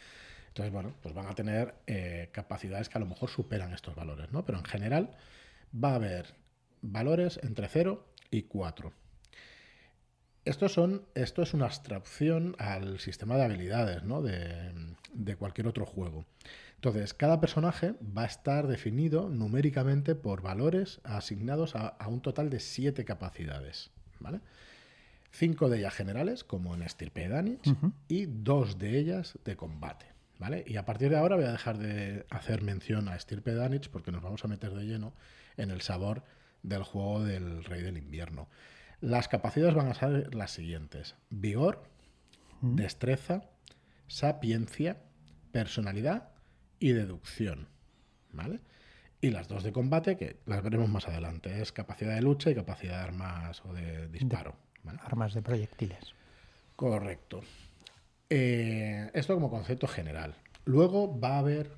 Entonces, 0.47 0.73
bueno, 0.73 0.93
pues 1.01 1.13
van 1.13 1.27
a 1.27 1.35
tener 1.35 1.75
eh, 1.87 2.29
capacidades 2.33 2.89
que 2.89 2.97
a 2.97 3.01
lo 3.01 3.05
mejor 3.05 3.29
superan 3.29 3.73
estos 3.73 3.95
valores, 3.95 4.31
¿no? 4.31 4.43
Pero 4.43 4.57
en 4.57 4.65
general 4.65 5.11
va 5.73 5.91
a 5.91 5.95
haber 5.95 6.33
valores 6.81 7.39
entre 7.43 7.69
0 7.69 8.05
y 8.31 8.43
4. 8.43 8.91
Estos 10.43 10.73
son, 10.73 11.05
esto 11.13 11.43
es 11.43 11.53
una 11.53 11.65
abstracción 11.65 12.55
al 12.57 12.99
sistema 12.99 13.37
de 13.37 13.43
habilidades 13.43 14.03
¿no? 14.03 14.23
de, 14.23 14.73
de 15.13 15.35
cualquier 15.35 15.67
otro 15.67 15.85
juego. 15.85 16.25
Entonces, 16.81 17.13
cada 17.13 17.39
personaje 17.39 17.93
va 18.17 18.23
a 18.23 18.25
estar 18.25 18.67
definido 18.67 19.29
numéricamente 19.29 20.15
por 20.15 20.41
valores 20.41 20.99
asignados 21.03 21.75
a, 21.75 21.87
a 21.87 22.07
un 22.07 22.21
total 22.21 22.49
de 22.49 22.59
7 22.59 23.05
capacidades. 23.05 23.91
¿vale? 24.19 24.41
cinco 25.31 25.69
de 25.69 25.79
ellas 25.79 25.93
generales, 25.93 26.43
como 26.43 26.75
en 26.75 26.83
Estirpe 26.83 27.27
Danich, 27.27 27.73
y 28.07 28.25
dos 28.25 28.77
de 28.77 28.99
ellas 28.99 29.39
de 29.43 29.55
combate. 29.55 30.05
¿Vale? 30.39 30.63
Y 30.65 30.77
a 30.77 30.85
partir 30.85 31.09
de 31.11 31.17
ahora 31.17 31.35
voy 31.35 31.45
a 31.45 31.51
dejar 31.51 31.77
de 31.77 32.25
hacer 32.31 32.63
mención 32.63 33.07
a 33.07 33.15
Estirpe 33.15 33.53
Danich 33.53 33.89
porque 33.89 34.11
nos 34.11 34.23
vamos 34.23 34.43
a 34.43 34.47
meter 34.47 34.73
de 34.73 34.85
lleno 34.85 35.13
en 35.55 35.69
el 35.69 35.81
sabor 35.81 36.23
del 36.63 36.81
juego 36.81 37.23
del 37.23 37.63
Rey 37.63 37.83
del 37.83 37.97
Invierno. 37.97 38.49
Las 39.01 39.27
capacidades 39.27 39.75
van 39.75 39.87
a 39.87 39.93
ser 39.93 40.33
las 40.33 40.49
siguientes: 40.49 41.15
vigor, 41.29 41.83
destreza, 42.61 43.43
sapiencia, 44.07 44.97
personalidad 45.51 46.30
y 46.81 46.91
deducción. 46.91 47.69
¿Vale? 48.33 48.59
Y 49.21 49.29
las 49.29 49.47
dos 49.47 49.63
de 49.63 49.71
combate, 49.71 50.17
que 50.17 50.37
las 50.45 50.63
veremos 50.63 50.89
más 50.89 51.07
adelante, 51.07 51.61
es 51.61 51.71
capacidad 51.71 52.15
de 52.15 52.21
lucha 52.21 52.49
y 52.49 52.55
capacidad 52.55 52.97
de 52.97 53.03
armas 53.03 53.63
o 53.63 53.73
de 53.73 54.07
disparo. 54.09 54.55
Armas 54.99 55.33
de 55.33 55.43
proyectiles. 55.43 56.15
Correcto. 56.75 57.41
Eh, 58.29 59.11
esto 59.13 59.35
como 59.35 59.51
concepto 59.51 59.87
general. 59.87 60.35
Luego 60.65 61.19
va 61.19 61.35
a 61.35 61.39
haber 61.39 61.77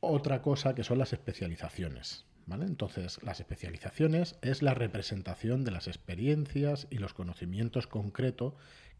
otra 0.00 0.42
cosa 0.42 0.74
que 0.74 0.84
son 0.84 0.98
las 0.98 1.14
especializaciones. 1.14 2.26
¿vale? 2.46 2.66
Entonces, 2.66 3.22
las 3.22 3.40
especializaciones 3.40 4.36
es 4.42 4.60
la 4.60 4.74
representación 4.74 5.64
de 5.64 5.70
las 5.70 5.88
experiencias 5.88 6.86
y 6.90 6.98
los 6.98 7.14
conocimientos 7.14 7.86
concretos 7.86 8.54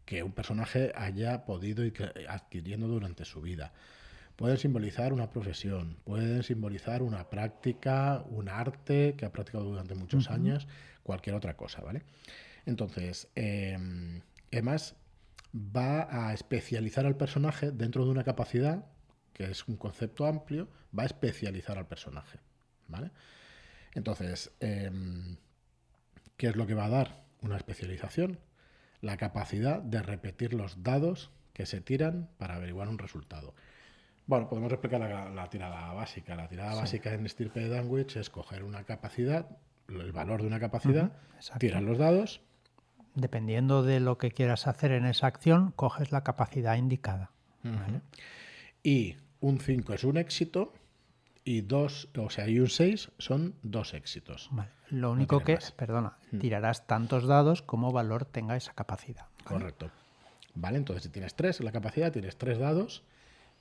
que 0.05 0.23
un 0.23 0.31
personaje 0.31 0.91
haya 0.95 1.45
podido 1.45 1.83
ir 1.83 1.93
adquiriendo 2.27 2.87
durante 2.87 3.25
su 3.25 3.41
vida. 3.41 3.73
Pueden 4.35 4.57
simbolizar 4.57 5.13
una 5.13 5.29
profesión, 5.29 5.97
pueden 6.03 6.43
simbolizar 6.43 7.01
una 7.01 7.29
práctica, 7.29 8.23
un 8.29 8.49
arte 8.49 9.15
que 9.17 9.25
ha 9.25 9.31
practicado 9.31 9.63
durante 9.63 9.95
muchos 9.95 10.29
años, 10.29 10.67
cualquier 11.03 11.35
otra 11.35 11.55
cosa, 11.55 11.81
¿vale? 11.81 12.01
Entonces, 12.65 13.29
em, 13.35 14.21
además, 14.51 14.95
va 15.55 16.27
a 16.27 16.33
especializar 16.33 17.05
al 17.05 17.15
personaje 17.15 17.71
dentro 17.71 18.03
de 18.03 18.11
una 18.11 18.23
capacidad, 18.23 18.85
que 19.33 19.45
es 19.49 19.67
un 19.67 19.77
concepto 19.77 20.25
amplio, 20.25 20.67
va 20.97 21.03
a 21.03 21.05
especializar 21.05 21.77
al 21.77 21.87
personaje, 21.87 22.39
¿vale? 22.87 23.11
Entonces, 23.93 24.51
em, 24.59 25.37
¿qué 26.35 26.47
es 26.47 26.55
lo 26.57 26.67
que 26.67 26.73
va 26.73 26.85
a 26.85 26.89
dar 26.89 27.23
una 27.41 27.55
especialización? 27.55 28.39
La 29.01 29.17
capacidad 29.17 29.81
de 29.81 30.01
repetir 30.01 30.53
los 30.53 30.83
dados 30.83 31.31
que 31.53 31.65
se 31.65 31.79
tiran 31.79 32.29
para 32.37 32.55
averiguar 32.55 32.89
un 32.89 32.97
resultado. 32.97 33.55
Bueno, 34.27 34.49
podemos 34.49 34.71
explicar 34.71 34.99
la, 34.99 35.49
tirada 35.49 35.93
básica. 35.93 36.35
La 36.35 36.47
tirada 36.47 36.75
básica 36.75 37.13
en 37.13 37.27
Stirpe 37.29 37.59
de 37.59 37.69
Danwich 37.69 38.15
es 38.15 38.29
coger 38.29 38.63
una 38.63 38.83
capacidad, 38.83 39.45
el 39.87 40.11
valor 40.11 40.41
de 40.41 40.47
una 40.47 40.59
capacidad, 40.59 41.11
tirar 41.59 41.83
los 41.83 41.97
dados. 41.97 42.41
Dependiendo 43.13 43.83
de 43.83 43.99
lo 43.99 44.17
que 44.17 44.31
quieras 44.31 44.67
hacer 44.67 44.91
en 44.91 45.05
esa 45.05 45.27
acción, 45.27 45.71
coges 45.75 46.11
la 46.11 46.23
capacidad 46.23 46.75
indicada. 46.75 47.31
Y 48.83 49.15
un 49.41 49.59
5 49.59 49.93
es 49.93 50.03
un 50.03 50.17
éxito 50.17 50.73
y 51.43 51.61
dos, 51.61 52.09
o 52.17 52.29
sea, 52.29 52.47
y 52.47 52.59
un 52.59 52.69
6 52.69 53.11
son 53.19 53.55
dos 53.61 53.93
éxitos. 53.93 54.49
Lo 54.89 55.11
único 55.11 55.41
que, 55.41 55.53
es, 55.53 55.71
perdona, 55.71 56.17
tirarás 56.39 56.87
tantos 56.87 57.25
dados 57.25 57.61
como 57.61 57.91
valor 57.91 58.25
tenga 58.25 58.55
esa 58.55 58.73
capacidad. 58.73 59.27
Correcto. 59.43 59.91
Vale, 60.55 60.77
entonces 60.77 61.03
si 61.03 61.09
tienes 61.09 61.35
tres 61.35 61.59
en 61.59 61.65
la 61.65 61.71
capacidad, 61.71 62.11
tienes 62.11 62.37
tres 62.37 62.57
dados 62.57 63.03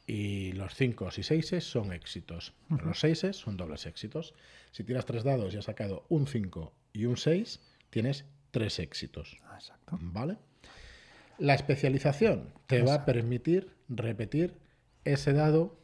y 0.07 0.53
los 0.53 0.75
5 0.75 1.09
y 1.17 1.23
6 1.23 1.65
son 1.65 1.93
éxitos. 1.93 2.53
Los 2.69 3.01
6 3.01 3.27
son 3.33 3.57
dobles 3.57 3.87
éxitos. 3.87 4.35
Si 4.71 4.85
tiras 4.85 5.07
tres 5.07 5.25
dados 5.25 5.55
y 5.55 5.57
has 5.57 5.65
sacado 5.65 6.05
un 6.09 6.27
5 6.27 6.73
y 6.93 7.07
un 7.07 7.17
6, 7.17 7.61
tienes 7.91 8.25
tres 8.51 8.79
éxitos. 8.79 9.39
Exacto. 9.55 9.99
¿Vale? 10.01 10.37
La 11.39 11.55
especialización 11.55 12.53
te 12.67 12.83
va 12.83 12.95
a 12.95 13.05
permitir 13.05 13.71
repetir 13.89 14.55
ese 15.05 15.33
dado 15.33 15.77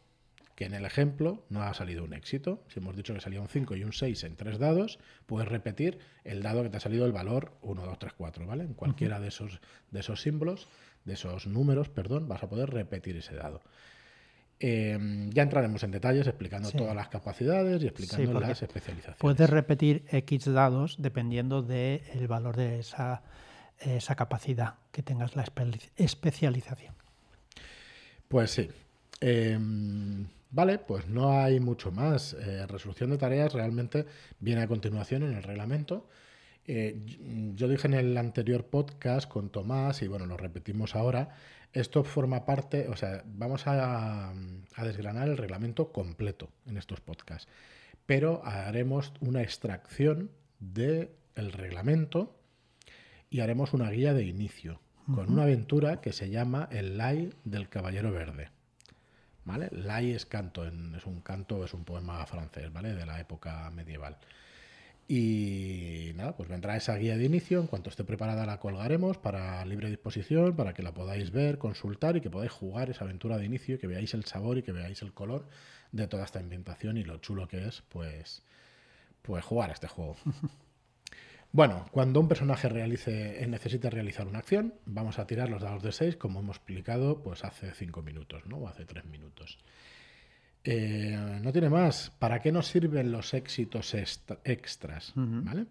que 0.55 0.67
en 0.67 0.75
el 0.75 0.85
ejemplo 0.85 1.43
no 1.49 1.62
ha 1.62 1.73
salido 1.73 2.05
un 2.05 2.12
éxito. 2.12 2.62
Si 2.69 2.81
hemos 2.81 2.95
dicho 2.95 3.15
que 3.15 3.21
salía 3.21 3.41
un 3.41 3.49
5 3.49 3.77
y 3.77 3.85
un 3.85 3.95
6 3.95 4.25
en 4.25 4.37
tres 4.37 4.59
dados, 4.59 4.99
puedes 5.25 5.49
repetir 5.49 5.99
el 6.23 6.43
dado 6.43 6.62
que 6.62 6.69
te 6.69 6.77
ha 6.77 6.81
salido 6.81 7.07
el 7.07 7.12
valor 7.12 7.53
1, 7.62 7.87
2, 7.87 7.99
3, 7.99 8.12
4, 8.12 8.47
¿vale? 8.47 8.65
En 8.65 8.75
cualquiera 8.75 9.21
de, 9.21 9.29
esos, 9.29 9.62
de 9.91 10.00
esos 10.00 10.21
símbolos, 10.21 10.69
de 11.07 11.15
esos 11.15 11.47
números, 11.47 11.89
perdón, 11.89 12.29
vas 12.29 12.43
a 12.43 12.50
poder 12.50 12.69
repetir 12.69 13.17
ese 13.17 13.35
dado. 13.35 13.62
Em, 14.62 15.31
ya 15.31 15.43
entraremos 15.43 15.83
en 15.85 15.90
detalles 15.90 16.26
explicando 16.26 16.71
todas 16.71 16.95
las 16.95 17.09
capacidades 17.09 17.83
y 17.83 17.87
explicando 17.87 18.38
las 18.40 18.62
especializaciones. 18.62 19.19
Puedes 19.19 19.49
repetir 19.49 20.05
X 20.11 20.52
dados 20.52 20.97
dependiendo 20.99 21.62
del 21.62 22.29
valor 22.29 22.57
de 22.57 22.79
esa, 22.79 23.23
esa, 23.79 24.14
capacidad 24.17 24.75
que 24.93 25.02
tengas 25.02 25.35
la 25.35 25.47
especialización. 25.97 26.95
Pues 28.29 28.50
sí. 28.50 28.69
Em, 29.23 30.26
vale, 30.50 30.79
pues 30.79 31.09
no 31.09 31.40
hay 31.40 31.59
mucho 31.59 31.90
más. 31.90 32.35
Eh, 32.35 32.67
resolución 32.67 33.09
de 33.09 33.17
tareas 33.17 33.55
realmente 33.55 34.05
viene 34.40 34.61
a 34.61 34.69
continuación 34.69 35.23
en 35.23 35.33
el 35.38 35.43
reglamento. 35.43 36.07
Eh, 36.67 37.00
yo 37.55 37.69
dije 37.69 37.87
en 37.87 37.95
el 37.95 38.17
anterior 38.17 38.67
podcast 38.67 39.29
con 39.29 39.50
Tomás, 39.50 40.02
y 40.02 40.09
bueno, 40.09 40.26
lo 40.26 40.37
repetimos 40.37 40.95
ahora, 40.95 41.35
esto 41.73 42.02
forma 42.02 42.45
parte, 42.45 42.88
o 42.88 42.97
sea, 42.97 43.23
vamos 43.26 43.62
a, 43.67 44.33
desgranar 44.83 45.29
el 45.29 45.37
reglamento 45.37 45.93
completo 45.93 46.50
en 46.67 46.76
estos 46.76 47.00
podcasts, 47.00 47.49
pero 48.07 48.45
haremos 48.45 49.12
una 49.21 49.43
extracción 49.43 50.31
del 50.59 51.11
reglamento 51.37 52.37
y 53.31 53.40
haremos 53.40 53.73
una 53.73 53.90
guía 53.90 54.14
de 54.14 54.25
inicio 54.25 54.81
con 55.14 55.33
una 55.33 55.43
aventura 55.43 56.00
que 56.00 56.12
se 56.12 56.31
llama 56.31 56.69
El 56.71 56.97
Lai 56.99 57.33
del 57.45 57.69
Caballero 57.69 58.12
Verde. 58.12 58.50
¿Vale? 59.45 59.69
Lai 59.73 60.12
es 60.12 60.26
canto, 60.26 60.64
es 60.64 61.07
un 61.07 61.21
canto, 61.21 61.64
es 61.64 61.75
un 61.75 61.85
poema 61.85 62.25
francés, 62.26 62.73
¿vale? 62.73 62.95
De 62.95 63.07
la 63.07 63.19
época 63.19 63.71
medieval. 63.71 64.19
Y 65.12 66.12
nada, 66.14 66.37
pues 66.37 66.49
vendrá 66.49 66.76
esa 66.76 66.95
guía 66.95 67.17
de 67.17 67.25
inicio. 67.25 67.59
En 67.59 67.67
cuanto 67.67 67.90
esté 67.90 68.05
preparada, 68.05 68.47
la 68.47 68.61
colgaremos 68.61 69.19
para 69.19 69.64
libre 69.64 69.90
disposición, 69.90 70.55
para 70.55 70.73
que 70.73 70.85
la 70.85 70.95
podáis 70.95 71.33
ver, 71.33 71.59
consultar 71.59 72.17
y 72.17 72.21
que 72.21 72.31
podáis 72.31 72.52
jugar 72.52 72.90
esa 72.90 73.02
aventura 73.02 73.37
de 73.37 73.45
inicio, 73.45 73.75
y 73.75 73.79
que 73.79 73.88
veáis 73.88 74.14
el 74.14 74.25
sabor 74.25 74.59
y 74.59 74.62
que 74.62 74.71
veáis 74.71 75.02
el 75.02 75.12
color 75.12 75.49
de 75.90 76.07
toda 76.07 76.25
esta 76.25 76.38
ambientación 76.38 76.97
y 76.97 77.02
lo 77.02 77.17
chulo 77.19 77.49
que 77.49 77.67
es, 77.67 77.83
pues, 77.88 78.45
pues 79.23 79.45
jugar 79.45 79.71
a 79.71 79.73
este 79.73 79.88
juego. 79.88 80.17
Bueno, 81.52 81.87
cuando 81.90 82.21
un 82.21 82.29
personaje 82.29 82.69
realice, 82.69 83.45
necesite 83.49 83.90
realizar 83.90 84.29
una 84.29 84.38
acción, 84.38 84.75
vamos 84.87 85.19
a 85.19 85.26
tirar 85.26 85.49
los 85.49 85.61
dados 85.61 85.83
de 85.83 85.90
6, 85.90 86.14
como 86.14 86.38
hemos 86.38 86.59
explicado 86.59 87.25
pues 87.25 87.43
hace 87.43 87.73
5 87.75 88.02
minutos, 88.02 88.47
¿no? 88.47 88.59
O 88.59 88.69
hace 88.69 88.85
3 88.85 89.05
minutos. 89.07 89.59
Eh, 90.64 91.17
no 91.43 91.52
tiene 91.52 91.71
más. 91.71 92.11
¿Para 92.19 92.40
qué 92.40 92.52
nos 92.52 92.67
sirven 92.67 93.12
los 93.12 93.35
éxitos 93.35 93.95
extras? 93.95 95.12
¿Vale? 95.14 95.67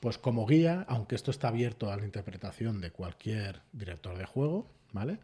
Pues 0.00 0.18
como 0.18 0.46
guía, 0.46 0.84
aunque 0.88 1.14
esto 1.14 1.30
está 1.30 1.48
abierto 1.48 1.92
a 1.92 1.96
la 1.96 2.04
interpretación 2.04 2.80
de 2.80 2.90
cualquier 2.90 3.60
director 3.72 4.16
de 4.16 4.24
juego, 4.24 4.70
¿vale? 4.92 5.18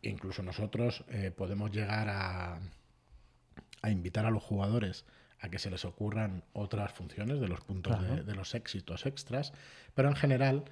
Incluso 0.00 0.42
nosotros 0.42 1.04
eh, 1.08 1.32
podemos 1.36 1.72
llegar 1.72 2.08
a, 2.08 2.60
a, 3.82 3.90
invitar 3.90 4.24
a 4.24 4.30
los 4.30 4.42
jugadores 4.42 5.04
a 5.40 5.48
que 5.48 5.58
se 5.58 5.70
les 5.70 5.84
ocurran 5.84 6.44
otras 6.52 6.92
funciones 6.92 7.40
de 7.40 7.48
los 7.48 7.60
puntos 7.62 8.00
de, 8.00 8.22
de 8.22 8.34
los 8.34 8.54
éxitos 8.54 9.06
extras, 9.06 9.52
pero 9.94 10.08
en 10.08 10.14
general, 10.14 10.64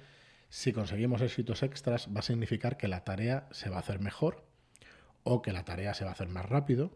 si 0.49 0.71
conseguimos 0.71 1.21
éxitos 1.21 1.61
extras, 1.61 2.07
va 2.15 2.19
a 2.19 2.23
significar 2.23 2.77
que 2.77 2.87
la 2.87 3.03
tarea 3.03 3.49
se 3.51 3.69
va 3.69 3.77
a 3.77 3.79
hacer 3.79 3.99
mejor 3.99 4.45
o 5.23 5.41
que 5.41 5.51
la 5.51 5.65
tarea 5.65 5.93
se 5.93 6.05
va 6.05 6.11
a 6.11 6.13
hacer 6.13 6.29
más 6.29 6.45
rápido 6.45 6.91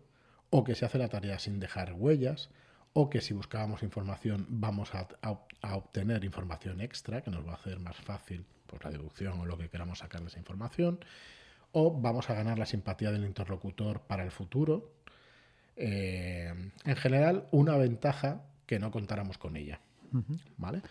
o 0.50 0.64
que 0.64 0.76
se 0.76 0.86
hace 0.86 0.98
la 0.98 1.10
tarea 1.10 1.40
sin 1.40 1.60
dejar 1.60 1.94
huellas, 1.94 2.50
o 2.94 3.10
que 3.10 3.22
si 3.22 3.34
buscábamos 3.34 3.84
información 3.84 4.46
vamos 4.50 4.92
a, 4.94 5.08
obtener 5.74 6.24
información 6.24 6.80
extra 6.80 7.22
que 7.22 7.32
nos 7.32 7.46
va 7.46 7.52
a 7.52 7.56
hacer 7.56 7.80
más 7.80 7.98
fácil 7.98 8.46
por 8.68 8.84
la 8.86 8.92
deducción 8.92 9.40
o 9.40 9.46
lo 9.46 9.58
que 9.58 9.70
queramos 9.70 10.00
sacar 10.00 10.22
de 10.22 10.28
esa 10.28 10.40
información, 10.40 11.00
o 11.74 11.92
vamos 11.92 12.30
a 12.30 12.34
ganar 12.36 12.58
la 12.58 12.66
simpatía 12.66 13.12
del 13.12 13.26
interlocutor 13.26 14.02
para 14.02 14.24
el 14.24 14.32
futuro. 14.32 14.94
Eh, 15.76 16.54
en 16.86 16.96
general, 16.96 17.48
una 17.52 17.76
ventaja 17.76 18.44
que 18.66 18.80
no 18.80 18.92
contáramos 18.92 19.38
con 19.38 19.58
ella. 19.58 19.82
¿Vale? 20.56 20.82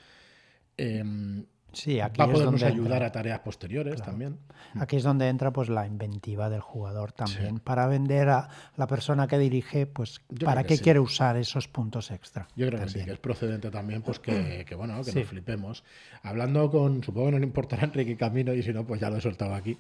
Em, 0.77 1.47
Sí, 1.75 2.01
aquí 2.01 2.19
Va 2.19 2.25
a 2.25 2.33
podernos 2.33 2.63
ayudar 2.63 3.03
a 3.03 3.13
tareas 3.13 3.41
posteriores 3.41 4.01
también. 4.03 4.39
Aquí 4.79 4.97
es 4.97 5.03
donde 5.03 5.29
entra 5.29 5.53
pues 5.53 5.69
la 5.69 5.87
inventiva 5.87 6.49
del 6.49 6.61
jugador 6.61 7.13
también. 7.13 7.59
Para 7.59 7.87
vender 7.87 8.29
a 8.29 8.49
la 8.77 8.87
persona 8.87 9.27
que 9.27 9.39
dirige 9.39 9.87
pues 9.87 10.21
para 10.45 10.65
qué 10.65 10.79
quiere 10.79 11.01
usar 11.01 11.37
esos 11.37 11.69
puntos 11.69 12.11
extra. 12.11 12.49
Yo 12.57 12.67
creo 12.69 12.81
que 12.81 12.89
sí, 12.89 13.05
que 13.05 13.13
es 13.13 13.19
procedente 13.19 13.71
también 13.71 14.03
pues 14.03 14.19
que, 14.19 14.65
bueno, 14.77 15.03
que 15.03 15.13
nos 15.13 15.29
flipemos. 15.29 15.85
Hablando 16.23 16.71
con, 16.71 17.03
supongo 17.03 17.27
que 17.27 17.33
no 17.33 17.39
le 17.39 17.47
importará 17.47 17.85
Enrique 17.85 18.17
Camino 18.17 18.53
y 18.53 18.63
si 18.63 18.73
no 18.73 18.87
pues 18.87 19.01
ya 19.01 19.11
lo 19.11 19.17
he 19.17 19.21
soltado 19.21 19.55
aquí. 19.55 19.79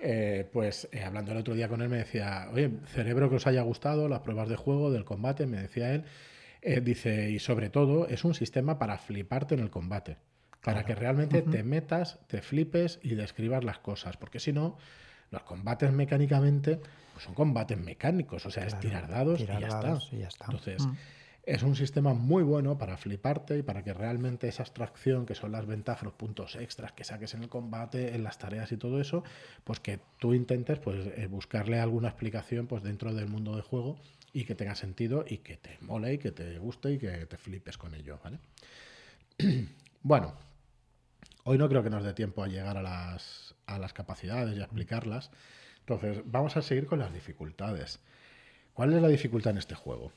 Eh, 0.00 0.48
pues 0.52 0.88
eh, 0.92 1.02
hablando 1.02 1.32
el 1.32 1.38
otro 1.38 1.54
día 1.54 1.68
con 1.68 1.82
él 1.82 1.88
me 1.88 1.98
decía, 1.98 2.48
oye, 2.52 2.70
cerebro 2.86 3.28
que 3.28 3.36
os 3.36 3.46
haya 3.48 3.62
gustado, 3.62 4.08
las 4.08 4.20
pruebas 4.20 4.48
de 4.48 4.54
juego, 4.54 4.92
del 4.92 5.04
combate, 5.04 5.44
me 5.46 5.60
decía 5.60 5.92
él, 5.92 6.04
eh, 6.62 6.80
dice, 6.80 7.30
y 7.30 7.40
sobre 7.40 7.68
todo 7.68 8.06
es 8.06 8.24
un 8.24 8.34
sistema 8.34 8.78
para 8.78 8.98
fliparte 8.98 9.54
en 9.54 9.60
el 9.60 9.70
combate 9.70 10.16
para 10.62 10.84
que 10.84 10.94
realmente 10.94 11.42
te 11.42 11.62
metas, 11.62 12.18
te 12.26 12.42
flipes 12.42 12.98
y 13.02 13.14
describas 13.14 13.64
las 13.64 13.78
cosas, 13.78 14.16
porque 14.16 14.40
si 14.40 14.52
no, 14.52 14.76
los 15.30 15.42
combates 15.42 15.92
mecánicamente 15.92 16.80
pues 17.18 17.24
son 17.24 17.34
combates 17.34 17.76
mecánicos, 17.76 18.46
o 18.46 18.50
sea, 18.52 18.64
es 18.64 18.78
tirar 18.78 19.08
dados, 19.08 19.40
y, 19.40 19.46
ya 19.46 19.58
está. 20.28 20.46
Entonces, 20.46 20.86
mm. 20.86 20.92
es 21.42 21.64
un 21.64 21.74
sistema 21.74 22.14
muy 22.14 22.44
bueno 22.44 22.78
para 22.78 22.96
fliparte 22.96 23.58
y 23.58 23.62
para 23.62 23.82
que 23.82 23.92
realmente 23.92 24.46
esa 24.46 24.62
abstracción, 24.62 25.26
que 25.26 25.34
son 25.34 25.50
las 25.50 25.66
ventajas, 25.66 26.04
los 26.04 26.12
puntos 26.12 26.54
extras 26.54 26.92
que 26.92 27.02
saques 27.02 27.34
en 27.34 27.42
el 27.42 27.48
combate, 27.48 28.14
en 28.14 28.22
las 28.22 28.38
tareas 28.38 28.70
y 28.70 28.76
todo 28.76 29.00
eso, 29.00 29.24
pues 29.64 29.80
que 29.80 29.98
tú 30.20 30.32
intentes 30.32 30.78
pues, 30.78 31.08
eh, 31.16 31.26
buscarle 31.26 31.80
alguna 31.80 32.06
explicación 32.06 32.68
pues, 32.68 32.84
dentro 32.84 33.12
del 33.12 33.26
mundo 33.26 33.56
de 33.56 33.62
juego 33.62 33.98
y 34.32 34.44
que 34.44 34.54
tenga 34.54 34.76
sentido 34.76 35.24
y 35.26 35.38
que 35.38 35.56
te 35.56 35.76
mole 35.80 36.12
y 36.12 36.18
que 36.18 36.30
te 36.30 36.56
guste 36.60 36.92
y 36.92 36.98
que 36.98 37.10
te 37.26 37.36
flipes 37.36 37.78
con 37.78 37.96
ello, 37.96 38.20
¿vale? 38.22 38.38
bueno, 40.04 40.34
Hoy 41.44 41.58
no 41.58 41.68
creo 41.68 41.82
que 41.82 41.90
nos 41.90 42.04
dé 42.04 42.12
tiempo 42.12 42.42
a 42.42 42.48
llegar 42.48 42.76
a 42.76 42.82
las, 42.82 43.54
a 43.66 43.78
las 43.78 43.92
capacidades 43.92 44.56
y 44.56 44.60
a 44.60 44.64
explicarlas. 44.64 45.30
Entonces, 45.80 46.22
vamos 46.26 46.56
a 46.56 46.62
seguir 46.62 46.86
con 46.86 46.98
las 46.98 47.12
dificultades. 47.12 48.00
¿Cuál 48.74 48.92
es 48.92 49.02
la 49.02 49.08
dificultad 49.08 49.52
en 49.52 49.58
este 49.58 49.74
juego? 49.74 50.12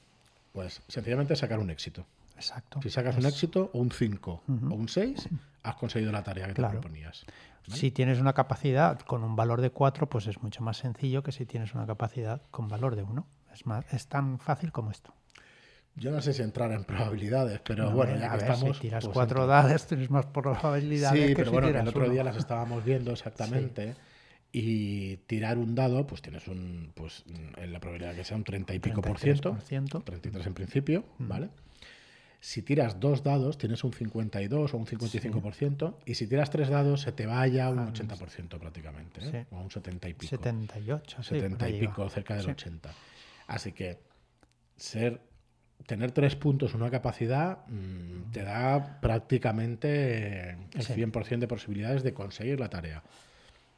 Pues 0.54 0.82
sencillamente 0.88 1.36
sacar 1.36 1.60
un 1.60 1.70
éxito. 1.70 2.06
Exacto. 2.36 2.82
Si 2.82 2.90
sacas 2.90 3.18
un 3.18 3.26
éxito, 3.26 3.70
o 3.74 3.80
un 3.80 3.92
5 3.92 4.44
o 4.48 4.74
un 4.74 4.90
6, 4.90 5.30
has 5.64 5.76
conseguido 5.76 6.12
la 6.12 6.24
tarea 6.24 6.48
que 6.48 6.54
te 6.54 6.68
proponías. 6.68 7.26
Si 7.68 7.92
tienes 7.92 8.20
una 8.20 8.34
capacidad 8.34 9.00
con 9.00 9.24
un 9.24 9.36
valor 9.36 9.62
de 9.62 9.70
4, 9.70 10.10
pues 10.10 10.28
es 10.28 10.42
mucho 10.42 10.64
más 10.64 10.78
sencillo 10.78 11.24
que 11.24 11.32
si 11.32 11.46
tienes 11.46 11.74
una 11.76 11.86
capacidad 11.86 12.42
con 12.50 12.68
valor 12.68 12.96
de 12.96 13.04
1. 13.04 13.28
Es, 13.54 13.64
es 13.92 14.08
tan 14.08 14.40
fácil 14.40 14.72
como 14.72 14.92
esto. 14.92 15.14
Yo 15.96 16.12
no 16.12 16.22
sé 16.22 16.34
si 16.34 16.42
entrar 16.42 16.72
en 16.72 16.84
probabilidades, 16.84 17.60
pero 17.60 17.92
bueno, 17.92 18.18
ya 18.18 18.32
que 18.32 18.38
estamos. 18.38 18.78
Si 18.78 18.84
tiras 18.84 19.04
pues 19.04 19.14
cuatro 19.14 19.46
dados, 19.46 19.86
tienes 19.88 20.10
más 20.10 20.26
probabilidades. 20.26 21.28
Sí, 21.28 21.36
pero 21.36 21.52
bueno, 21.52 21.68
el 21.68 21.88
otro 21.88 22.10
día 22.10 22.24
las 22.24 22.38
estábamos 22.38 22.84
viendo 22.84 23.12
exactamente. 23.12 23.96
Y 24.54 25.18
tirar 25.28 25.58
un 25.58 25.76
dado, 25.76 26.06
pues 26.08 26.22
tienes 26.22 26.48
un. 26.48 26.92
Pues 26.94 27.24
en 27.58 27.72
la 27.72 27.80
probabilidad 27.80 28.16
que 28.16 28.24
sea 28.24 28.38
un 28.38 28.44
30 28.44 28.74
y 28.74 28.80
pico 28.80 29.02
por 29.02 29.20
ciento. 29.20 29.58
33 30.04 30.48
en 30.48 30.54
principio, 30.54 31.06
mm. 31.20 31.28
¿vale? 31.28 31.50
Si 32.44 32.64
tiras 32.64 33.00
dos 33.00 33.22
dados, 33.24 33.60
tienes 33.60 33.84
un 33.84 33.94
52 33.94 34.74
o 34.74 34.78
un 34.78 34.88
55%. 34.88 35.96
Y 36.06 36.16
si 36.16 36.26
tiras 36.26 36.50
tres 36.50 36.70
dados, 36.70 37.02
se 37.02 37.12
te 37.12 37.28
vaya 37.28 37.70
un 37.70 37.94
80% 37.94 38.58
prácticamente. 38.58 39.22
¿eh? 39.24 39.46
O 39.52 39.62
un 39.62 39.70
70 39.70 40.10
y 40.10 40.14
pico. 40.16 40.30
78, 40.38 41.22
70 41.22 41.70
y 41.70 41.80
pico, 41.80 42.10
cerca 42.10 42.36
del 42.36 42.50
80. 42.50 42.92
Así 43.46 43.74
que 43.74 44.00
ser 44.76 45.22
tener 45.86 46.12
tres 46.12 46.36
puntos, 46.36 46.74
una 46.74 46.90
capacidad, 46.90 47.60
mm, 47.68 48.32
te 48.32 48.44
da 48.44 49.00
prácticamente 49.02 50.52
el 50.74 50.86
100% 50.86 51.40
de 51.40 51.48
posibilidades 51.48 52.04
de 52.04 52.14
conseguir 52.14 52.60
la 52.60 52.70
tarea. 52.70 53.04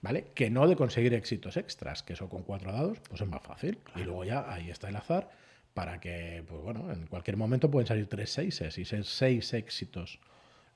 ¿Vale? 0.01 0.25
Que 0.35 0.49
no 0.49 0.67
de 0.67 0.75
conseguir 0.75 1.13
éxitos 1.13 1.55
extras, 1.55 2.03
que 2.03 2.11
eso 2.11 2.27
con 2.27 2.43
cuatro 2.43 2.73
dados, 2.73 2.99
pues 3.07 3.21
es 3.21 3.27
más 3.27 3.41
fácil. 3.41 3.79
Y 3.95 4.03
luego 4.03 4.25
ya 4.25 4.51
ahí 4.51 4.69
está 4.69 4.89
el 4.89 4.97
azar 4.97 5.29
para 5.73 6.01
que, 6.01 6.43
pues 6.45 6.61
bueno, 6.61 6.91
en 6.91 7.07
cualquier 7.07 7.37
momento 7.37 7.71
pueden 7.71 7.87
salir 7.87 8.07
tres 8.07 8.31
seises 8.31 8.77
y 8.77 8.83
ser 8.83 9.05
seis 9.05 9.53
éxitos 9.53 10.19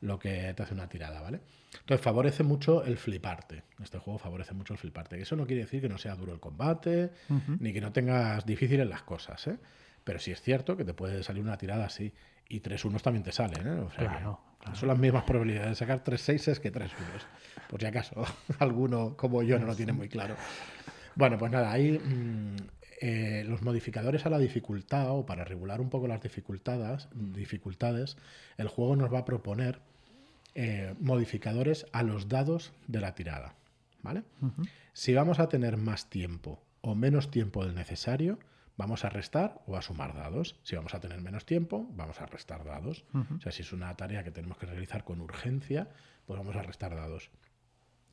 lo 0.02 0.20
que 0.20 0.54
te 0.56 0.64
hace 0.64 0.74
una 0.74 0.88
tirada, 0.88 1.22
¿vale? 1.22 1.42
Entonces 1.80 2.04
favorece 2.04 2.44
mucho 2.44 2.84
el 2.86 2.98
fliparte. 2.98 3.64
Este 3.84 3.98
juego 3.98 4.20
favorece 4.20 4.54
mucho 4.54 4.74
el 4.74 4.80
fliparte. 4.80 5.20
Eso 5.20 5.36
no 5.36 5.46
quiere 5.46 5.64
decir 5.64 5.82
que 5.82 5.90
no 5.90 5.98
sea 5.98 6.16
duro 6.16 6.34
el 6.34 6.40
combate, 6.40 7.12
ni 7.60 7.74
que 7.74 7.82
no 7.82 7.92
tengas 7.92 8.46
difíciles 8.46 8.88
las 8.88 9.04
cosas, 9.04 9.48
¿eh? 9.48 9.58
Pero 10.08 10.20
sí 10.20 10.32
es 10.32 10.42
cierto 10.42 10.78
que 10.78 10.86
te 10.86 10.94
puede 10.94 11.22
salir 11.22 11.44
una 11.44 11.58
tirada 11.58 11.86
así. 11.86 12.14
Y 12.48 12.62
tres 12.62 12.86
unos 12.86 13.04
también 13.04 13.26
te 13.26 13.34
salen, 13.34 13.68
¿eh? 13.68 13.80
O 13.82 13.92
sea, 13.92 14.38
Son 14.72 14.88
las 14.88 14.98
mismas 14.98 15.26
probabilidades 15.26 15.72
de 15.72 15.76
sacar 15.76 16.02
tres 16.02 16.22
seises 16.22 16.62
que 16.62 16.72
tres 16.72 16.94
unos. 16.98 17.28
Por 17.70 17.82
si 17.82 17.88
acaso 17.88 18.24
alguno 18.60 19.18
como 19.18 19.44
yo 19.44 19.60
no 19.60 19.66
lo 19.66 19.76
tiene 19.76 19.92
muy 19.92 20.08
claro. 20.08 20.38
Bueno, 21.16 21.38
pues 21.38 21.52
nada, 21.52 21.74
ahí 21.74 22.00
mm, 22.00 22.56
eh, 23.02 23.44
los 23.46 23.62
modificadores 23.64 24.26
a 24.26 24.30
la 24.30 24.40
dificultad 24.40 25.12
o 25.12 25.26
para 25.26 25.44
regular 25.44 25.82
un 25.82 25.90
poco 25.90 26.08
las 26.08 26.22
dificultades, 26.22 27.10
dificultades 27.14 28.16
el 28.56 28.70
juego 28.70 28.96
nos 28.96 29.14
va 29.14 29.20
a 29.20 29.26
proponer 29.26 29.82
eh, 30.56 30.96
modificadores 31.02 31.86
a 31.92 32.02
los 32.04 32.30
dados 32.30 32.72
de 32.88 33.02
la 33.02 33.14
tirada. 33.14 33.56
¿vale? 34.04 34.24
Si 34.94 35.14
vamos 35.14 35.40
a 35.40 35.50
tener 35.50 35.76
más 35.76 36.10
tiempo 36.10 36.64
o 36.80 36.96
menos 36.96 37.30
tiempo 37.30 37.66
del 37.66 37.76
necesario, 37.76 38.40
vamos 38.78 39.04
a 39.04 39.10
restar 39.10 39.60
o 39.66 39.76
a 39.76 39.82
sumar 39.82 40.14
dados. 40.14 40.56
Si 40.64 40.76
vamos 40.76 40.94
a 40.94 41.00
tener 41.00 41.20
menos 41.20 41.46
tiempo, 41.46 41.88
vamos 41.94 42.22
a 42.22 42.26
restar 42.28 42.64
dados. 42.64 43.04
O 43.36 43.42
sea, 43.42 43.52
si 43.52 43.64
es 43.64 43.74
una 43.74 43.94
tarea 43.96 44.24
que 44.24 44.32
tenemos 44.32 44.58
que 44.58 44.68
realizar 44.68 45.04
con 45.04 45.20
urgencia, 45.20 45.90
pues 46.26 46.38
vamos 46.38 46.56
a 46.56 46.62
restar 46.62 46.96
dados. 46.96 47.30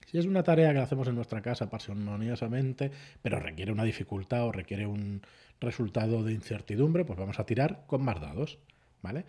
Si 0.06 0.18
es 0.18 0.26
una 0.26 0.42
tarea 0.42 0.72
que 0.72 0.80
hacemos 0.80 1.06
en 1.08 1.14
nuestra 1.14 1.42
casa 1.42 1.70
parsimoniosamente, 1.70 2.90
pero 3.22 3.38
requiere 3.38 3.72
una 3.72 3.84
dificultad 3.84 4.44
o 4.44 4.52
requiere 4.52 4.86
un 4.86 5.22
resultado 5.60 6.22
de 6.22 6.32
incertidumbre, 6.32 7.04
pues 7.04 7.18
vamos 7.18 7.38
a 7.38 7.46
tirar 7.46 7.84
con 7.86 8.02
más 8.02 8.20
dados. 8.20 8.58
¿vale? 9.02 9.24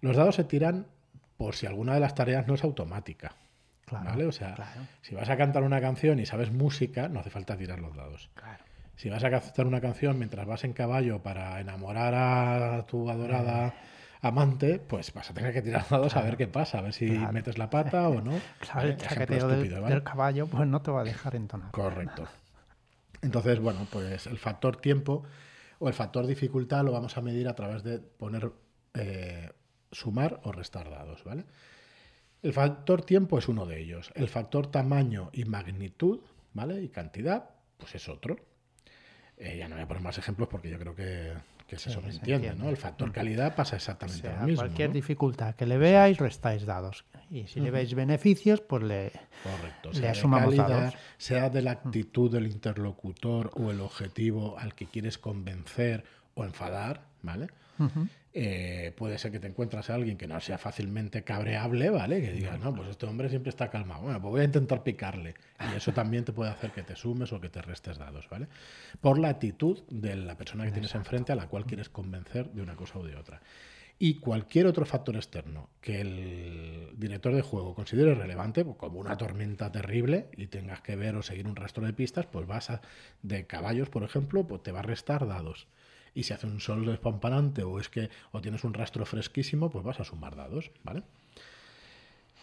Los 0.00 0.16
dados 0.16 0.36
se 0.36 0.44
tiran 0.44 0.86
por 1.36 1.56
si 1.56 1.66
alguna 1.66 1.94
de 1.94 2.00
las 2.00 2.14
tareas 2.14 2.46
no 2.46 2.54
es 2.54 2.64
automática. 2.64 3.36
¿vale? 3.90 4.26
O 4.26 4.32
sea, 4.32 4.54
si 5.02 5.14
vas 5.14 5.28
a 5.28 5.36
cantar 5.36 5.62
una 5.62 5.80
canción 5.80 6.18
y 6.18 6.26
sabes 6.26 6.52
música, 6.52 7.08
no 7.08 7.20
hace 7.20 7.30
falta 7.30 7.56
tirar 7.56 7.80
los 7.80 7.94
dados. 7.94 8.30
Claro 8.34 8.64
si 8.96 9.08
vas 9.08 9.24
a 9.24 9.30
cantar 9.30 9.66
una 9.66 9.80
canción 9.80 10.18
mientras 10.18 10.46
vas 10.46 10.64
en 10.64 10.72
caballo 10.72 11.22
para 11.22 11.60
enamorar 11.60 12.14
a 12.14 12.86
tu 12.86 13.10
adorada 13.10 13.74
amante, 14.20 14.78
pues 14.78 15.12
vas 15.12 15.30
a 15.30 15.34
tener 15.34 15.52
que 15.52 15.62
tirar 15.62 15.86
dados 15.88 16.16
a 16.16 16.22
ver 16.22 16.36
qué 16.36 16.46
pasa, 16.46 16.78
a 16.78 16.82
ver 16.82 16.92
si 16.92 17.06
metes 17.06 17.58
la 17.58 17.68
pata 17.70 18.08
o 18.08 18.20
no. 18.20 18.32
Claro, 18.58 18.88
el 18.88 18.96
chaqueteo 18.96 19.48
del, 19.48 20.02
caballo 20.02 20.46
pues 20.46 20.66
no 20.66 20.80
te 20.80 20.90
va 20.90 21.02
a 21.02 21.04
dejar 21.04 21.36
entonar. 21.36 21.70
Correcto. 21.72 22.26
Entonces, 23.20 23.58
bueno, 23.58 23.86
pues 23.90 24.26
el 24.26 24.38
factor 24.38 24.76
tiempo 24.76 25.24
o 25.78 25.88
el 25.88 25.94
factor 25.94 26.26
dificultad 26.26 26.84
lo 26.84 26.92
vamos 26.92 27.16
a 27.16 27.20
medir 27.20 27.48
a 27.48 27.54
través 27.54 27.82
de 27.82 27.98
poner 27.98 28.52
eh, 28.94 29.50
sumar 29.90 30.40
o 30.44 30.52
restar 30.52 30.90
dados, 30.90 31.24
¿vale? 31.24 31.44
El 32.42 32.52
factor 32.52 33.02
tiempo 33.02 33.38
es 33.38 33.48
uno 33.48 33.64
de 33.66 33.80
ellos. 33.80 34.10
El 34.14 34.28
factor 34.28 34.66
tamaño 34.66 35.30
y 35.32 35.44
magnitud, 35.44 36.20
¿vale? 36.52 36.82
Y 36.82 36.88
cantidad, 36.88 37.50
pues 37.78 37.94
es 37.94 38.08
otro. 38.08 38.36
Eh, 39.38 39.56
ya 39.58 39.68
no 39.68 39.74
voy 39.74 39.84
a 39.84 39.88
poner 39.88 40.02
más 40.02 40.16
ejemplos 40.18 40.48
porque 40.48 40.70
yo 40.70 40.78
creo 40.78 40.94
que, 40.94 41.32
que 41.66 41.76
eso 41.76 42.00
me 42.00 42.10
entiende, 42.10 42.54
¿no? 42.54 42.68
El 42.68 42.76
factor 42.76 43.10
calidad 43.12 43.54
pasa 43.54 43.76
exactamente 43.76 44.28
lo 44.28 44.46
mismo. 44.46 44.62
Cualquier 44.62 44.92
dificultad 44.92 45.54
que 45.54 45.66
le 45.66 45.78
veáis, 45.78 46.18
restáis 46.18 46.66
dados. 46.66 47.04
Y 47.30 47.46
si 47.48 47.60
le 47.60 47.70
veis 47.70 47.94
beneficios, 47.94 48.60
pues 48.60 48.82
le, 48.82 49.10
Correcto. 49.42 49.90
le 50.00 50.08
asumamos 50.08 50.54
dados. 50.56 50.94
Sea 51.18 51.50
de 51.50 51.62
la 51.62 51.72
actitud 51.72 52.30
del 52.30 52.46
interlocutor 52.46 53.50
o 53.54 53.70
el 53.70 53.80
objetivo 53.80 54.56
al 54.58 54.74
que 54.74 54.86
quieres 54.86 55.18
convencer 55.18 56.04
o 56.34 56.44
enfadar, 56.44 57.02
¿vale? 57.22 57.48
Eh, 58.36 58.92
puede 58.96 59.16
ser 59.16 59.30
que 59.30 59.38
te 59.38 59.46
encuentres 59.46 59.90
a 59.90 59.94
alguien 59.94 60.16
que 60.16 60.26
no 60.26 60.40
sea 60.40 60.58
fácilmente 60.58 61.22
cabreable, 61.22 61.88
¿vale? 61.90 62.20
Que 62.20 62.32
digas, 62.32 62.58
no, 62.58 62.74
pues 62.74 62.88
este 62.88 63.06
hombre 63.06 63.28
siempre 63.28 63.50
está 63.50 63.70
calmado. 63.70 64.02
Bueno, 64.02 64.20
pues 64.20 64.32
voy 64.32 64.40
a 64.40 64.44
intentar 64.44 64.82
picarle. 64.82 65.34
Y 65.72 65.76
eso 65.76 65.92
también 65.92 66.24
te 66.24 66.32
puede 66.32 66.50
hacer 66.50 66.72
que 66.72 66.82
te 66.82 66.96
sumes 66.96 67.32
o 67.32 67.40
que 67.40 67.48
te 67.48 67.62
restes 67.62 67.96
dados, 67.96 68.28
¿vale? 68.28 68.48
Por 69.00 69.20
la 69.20 69.28
actitud 69.28 69.84
de 69.88 70.16
la 70.16 70.36
persona 70.36 70.64
que 70.64 70.72
tienes 70.72 70.96
enfrente 70.96 71.30
a 71.30 71.36
la 71.36 71.46
cual 71.46 71.64
quieres 71.64 71.88
convencer 71.88 72.50
de 72.50 72.62
una 72.62 72.74
cosa 72.74 72.98
o 72.98 73.04
de 73.04 73.14
otra. 73.14 73.40
Y 74.00 74.14
cualquier 74.14 74.66
otro 74.66 74.84
factor 74.84 75.14
externo 75.14 75.70
que 75.80 76.00
el 76.00 76.90
director 76.96 77.32
de 77.36 77.42
juego 77.42 77.76
considere 77.76 78.16
relevante, 78.16 78.64
pues 78.64 78.76
como 78.76 78.98
una 78.98 79.16
tormenta 79.16 79.70
terrible 79.70 80.26
y 80.36 80.48
tengas 80.48 80.80
que 80.80 80.96
ver 80.96 81.14
o 81.14 81.22
seguir 81.22 81.46
un 81.46 81.54
rastro 81.54 81.86
de 81.86 81.92
pistas, 81.92 82.26
pues 82.26 82.48
vas 82.48 82.70
a, 82.70 82.80
de 83.22 83.46
caballos, 83.46 83.90
por 83.90 84.02
ejemplo, 84.02 84.44
pues 84.44 84.64
te 84.64 84.72
va 84.72 84.80
a 84.80 84.82
restar 84.82 85.28
dados 85.28 85.68
y 86.14 86.22
si 86.22 86.32
hace 86.32 86.46
un 86.46 86.60
sol 86.60 86.86
despampanante 86.86 87.62
o 87.64 87.80
es 87.80 87.88
que 87.88 88.08
o 88.30 88.40
tienes 88.40 88.64
un 88.64 88.72
rastro 88.72 89.04
fresquísimo, 89.04 89.70
pues 89.70 89.84
vas 89.84 90.00
a 90.00 90.04
sumar 90.04 90.36
dados, 90.36 90.70
¿vale? 90.84 91.02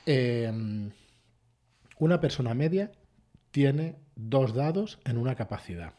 Em, 0.06 0.92
una 1.98 2.20
persona 2.20 2.54
media 2.54 2.92
tiene 3.52 3.96
dos 4.16 4.54
dados 4.54 5.00
en 5.06 5.18
una 5.18 5.36
capacidad, 5.36 5.94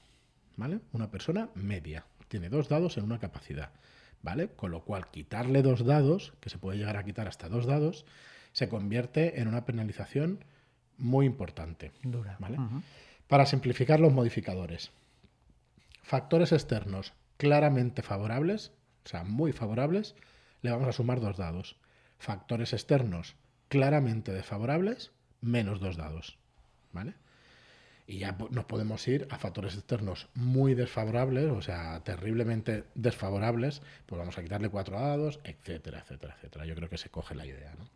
¿vale? 0.57 0.81
Una 0.93 1.11
persona 1.11 1.49
media 1.55 2.05
tiene 2.29 2.49
dos 2.49 2.69
dados 2.69 2.99
en 2.99 3.05
una 3.05 3.19
capacidad, 3.19 3.71
¿vale? 4.23 4.49
Con 4.49 4.71
lo 4.71 4.85
cual 4.85 5.11
quitarle 5.11 5.63
dos 5.63 5.85
dados, 5.85 6.35
que 6.41 6.51
se 6.51 6.59
puede 6.59 6.79
llegar 6.79 6.97
a 6.97 7.05
quitar 7.05 7.29
hasta 7.29 7.49
dos 7.49 7.67
dados, 7.67 8.05
se 8.53 8.69
convierte 8.69 9.41
en 9.41 9.49
una 9.49 9.65
penalización 9.65 10.45
muy 10.99 11.25
importante, 11.25 11.93
Dura. 12.03 12.37
¿vale? 12.39 12.59
Para 13.29 13.47
simplificar 13.47 13.99
los 13.99 14.13
modificadores. 14.13 14.91
Factores 16.03 16.53
externos 16.53 17.15
claramente 17.43 18.03
favorables, 18.03 18.71
o 19.05 19.09
sea, 19.09 19.25
muy 19.25 19.51
favorables, 19.51 20.15
le 20.63 20.71
vamos 20.71 20.87
a 20.87 20.93
sumar 20.93 21.21
dos 21.21 21.37
dados. 21.37 21.75
Factores 22.21 22.73
externos 22.73 23.35
claramente 23.69 24.33
desfavorables, 24.33 25.11
menos 25.41 25.81
dos 25.81 25.97
dados. 25.97 26.39
¿Vale? 26.93 27.15
Y 28.07 28.19
ya 28.19 28.37
nos 28.51 28.65
podemos 28.67 29.09
ir 29.09 29.27
a 29.29 29.39
factores 29.39 29.75
externos 29.75 30.29
muy 30.35 30.75
desfavorables, 30.75 31.51
o 31.51 31.63
sea, 31.63 31.99
terriblemente 32.05 32.85
desfavorables, 32.95 33.83
pues 34.07 34.21
vamos 34.21 34.39
a 34.39 34.43
quitarle 34.43 34.69
cuatro 34.69 35.01
dados, 35.01 35.41
etcétera, 35.43 35.99
etcétera, 35.99 36.37
etcétera. 36.37 36.65
Yo 36.65 36.77
creo 36.77 36.89
que 36.89 36.99
se 36.99 37.11
coge 37.11 37.35
la 37.35 37.45
idea, 37.45 37.75
¿no? 37.77 37.89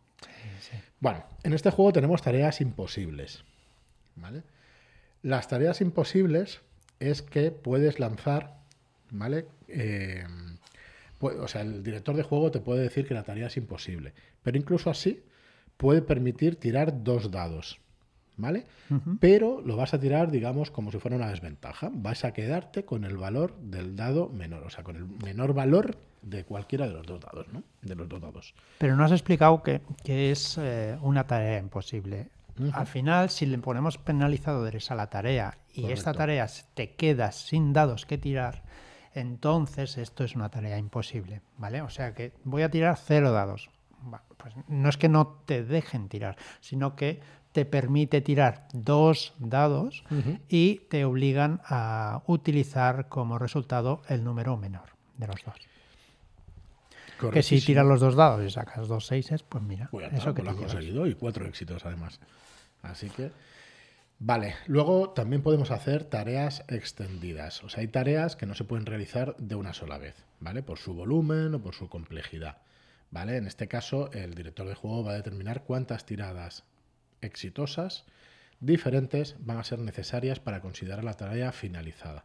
Bueno, 0.99 1.23
en 1.43 1.53
este 1.53 1.71
juego 1.71 1.93
tenemos 1.93 2.21
tareas 2.21 2.59
imposibles. 2.59 3.45
¿Vale? 4.17 4.43
Las 5.21 5.47
tareas 5.47 5.79
imposibles 5.79 6.59
es 6.99 7.21
que 7.21 7.51
puedes 7.51 7.99
lanzar, 7.99 8.57
¿vale? 9.11 9.47
Eh, 9.67 10.23
o 11.19 11.47
sea, 11.47 11.61
el 11.61 11.83
director 11.83 12.15
de 12.15 12.23
juego 12.23 12.51
te 12.51 12.59
puede 12.59 12.81
decir 12.81 13.07
que 13.07 13.13
la 13.13 13.23
tarea 13.23 13.47
es 13.47 13.57
imposible, 13.57 14.13
pero 14.43 14.57
incluso 14.57 14.89
así 14.89 15.23
puede 15.77 16.01
permitir 16.01 16.57
tirar 16.57 17.03
dos 17.03 17.31
dados, 17.31 17.79
¿vale? 18.35 18.65
Pero 19.19 19.61
lo 19.61 19.75
vas 19.75 19.93
a 19.93 19.99
tirar, 19.99 20.31
digamos, 20.31 20.71
como 20.71 20.91
si 20.91 20.99
fuera 20.99 21.17
una 21.17 21.29
desventaja. 21.29 21.89
Vas 21.93 22.23
a 22.25 22.33
quedarte 22.33 22.85
con 22.85 23.03
el 23.03 23.17
valor 23.17 23.57
del 23.59 23.95
dado 23.95 24.29
menor, 24.29 24.63
o 24.63 24.69
sea, 24.69 24.83
con 24.83 24.95
el 24.95 25.07
menor 25.23 25.53
valor 25.53 25.97
de 26.21 26.43
cualquiera 26.43 26.87
de 26.87 26.93
los 26.93 27.05
dos 27.05 27.19
dados, 27.19 27.47
¿no? 27.51 27.63
De 27.81 27.95
los 27.95 28.09
dos 28.09 28.21
dados. 28.21 28.53
Pero 28.79 28.95
no 28.95 29.05
has 29.05 29.11
explicado 29.11 29.61
que, 29.63 29.81
es 30.05 30.57
eh, 30.59 30.97
una 31.01 31.25
tarea 31.25 31.59
imposible. 31.59 32.29
Al 32.73 32.87
final, 32.87 33.29
si 33.29 33.45
le 33.45 33.57
ponemos 33.59 33.99
penalizadores 33.99 34.89
a 34.89 34.95
la 34.95 35.11
tarea 35.11 35.59
y 35.73 35.91
esta 35.91 36.11
tarea 36.13 36.47
te 36.73 36.95
queda 36.95 37.31
sin 37.31 37.71
dados 37.71 38.07
que 38.07 38.17
tirar, 38.17 38.63
entonces 39.19 39.97
esto 39.97 40.23
es 40.23 40.35
una 40.35 40.49
tarea 40.49 40.77
imposible, 40.77 41.41
¿vale? 41.57 41.81
O 41.81 41.89
sea 41.89 42.13
que 42.13 42.33
voy 42.43 42.63
a 42.63 42.69
tirar 42.69 42.97
cero 42.97 43.31
dados. 43.31 43.69
Pues 44.37 44.53
no 44.67 44.89
es 44.89 44.97
que 44.97 45.09
no 45.09 45.41
te 45.45 45.63
dejen 45.63 46.07
tirar, 46.07 46.37
sino 46.61 46.95
que 46.95 47.19
te 47.51 47.65
permite 47.65 48.21
tirar 48.21 48.67
dos 48.71 49.33
dados 49.39 50.03
y 50.47 50.81
te 50.89 51.05
obligan 51.05 51.59
a 51.65 52.21
utilizar 52.27 53.09
como 53.09 53.39
resultado 53.39 54.03
el 54.07 54.23
número 54.23 54.57
menor 54.57 54.89
de 55.17 55.27
los 55.27 55.43
dos. 55.43 55.55
Que 57.33 57.41
si 57.41 57.59
tiras 57.59 57.85
los 57.85 57.99
dos 57.99 58.15
dados 58.15 58.45
y 58.45 58.51
sacas 58.51 58.87
dos 58.87 59.07
seises, 59.07 59.41
pues 59.41 59.63
mira, 59.63 59.87
pues 59.89 60.13
eso 60.13 60.35
que 60.35 60.43
pues 60.43 60.45
lo 60.45 60.51
has 60.51 60.57
conseguido 60.57 61.07
y 61.07 61.15
cuatro 61.15 61.47
éxitos 61.47 61.83
además. 61.83 62.19
Así 62.83 63.09
que, 63.09 63.31
vale. 64.19 64.55
Luego 64.67 65.09
también 65.11 65.41
podemos 65.41 65.71
hacer 65.71 66.03
tareas 66.03 66.63
extendidas. 66.67 67.63
O 67.63 67.69
sea, 67.69 67.81
hay 67.81 67.87
tareas 67.87 68.35
que 68.35 68.45
no 68.45 68.55
se 68.55 68.63
pueden 68.63 68.85
realizar 68.85 69.35
de 69.37 69.55
una 69.55 69.73
sola 69.73 69.97
vez, 69.97 70.15
¿vale? 70.39 70.63
Por 70.63 70.77
su 70.77 70.93
volumen 70.93 71.55
o 71.55 71.61
por 71.61 71.75
su 71.75 71.89
complejidad. 71.89 72.57
¿Vale? 73.09 73.37
En 73.37 73.47
este 73.47 73.67
caso, 73.67 74.11
el 74.11 74.33
director 74.33 74.67
de 74.67 74.75
juego 74.75 75.03
va 75.03 75.11
a 75.11 75.15
determinar 75.15 75.63
cuántas 75.63 76.05
tiradas 76.05 76.63
exitosas 77.21 78.05
diferentes 78.59 79.35
van 79.39 79.57
a 79.57 79.63
ser 79.63 79.79
necesarias 79.79 80.39
para 80.39 80.61
considerar 80.61 81.03
la 81.03 81.13
tarea 81.13 81.51
finalizada. 81.51 82.23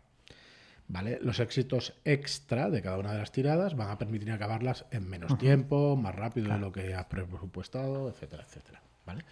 ¿Vale? 0.88 1.18
Los 1.22 1.40
éxitos 1.40 1.94
extra 2.04 2.68
de 2.68 2.82
cada 2.82 2.98
una 2.98 3.12
de 3.12 3.18
las 3.18 3.32
tiradas 3.32 3.76
van 3.76 3.90
a 3.90 3.98
permitir 3.98 4.30
acabarlas 4.32 4.84
en 4.90 5.08
menos 5.08 5.38
tiempo, 5.38 5.96
más 5.96 6.14
rápido 6.14 6.52
de 6.52 6.58
lo 6.58 6.72
que 6.72 6.94
has 6.94 7.06
presupuestado, 7.06 8.08
etcétera, 8.08 8.42
etcétera. 8.42 8.82
¿Vale? 9.06 9.24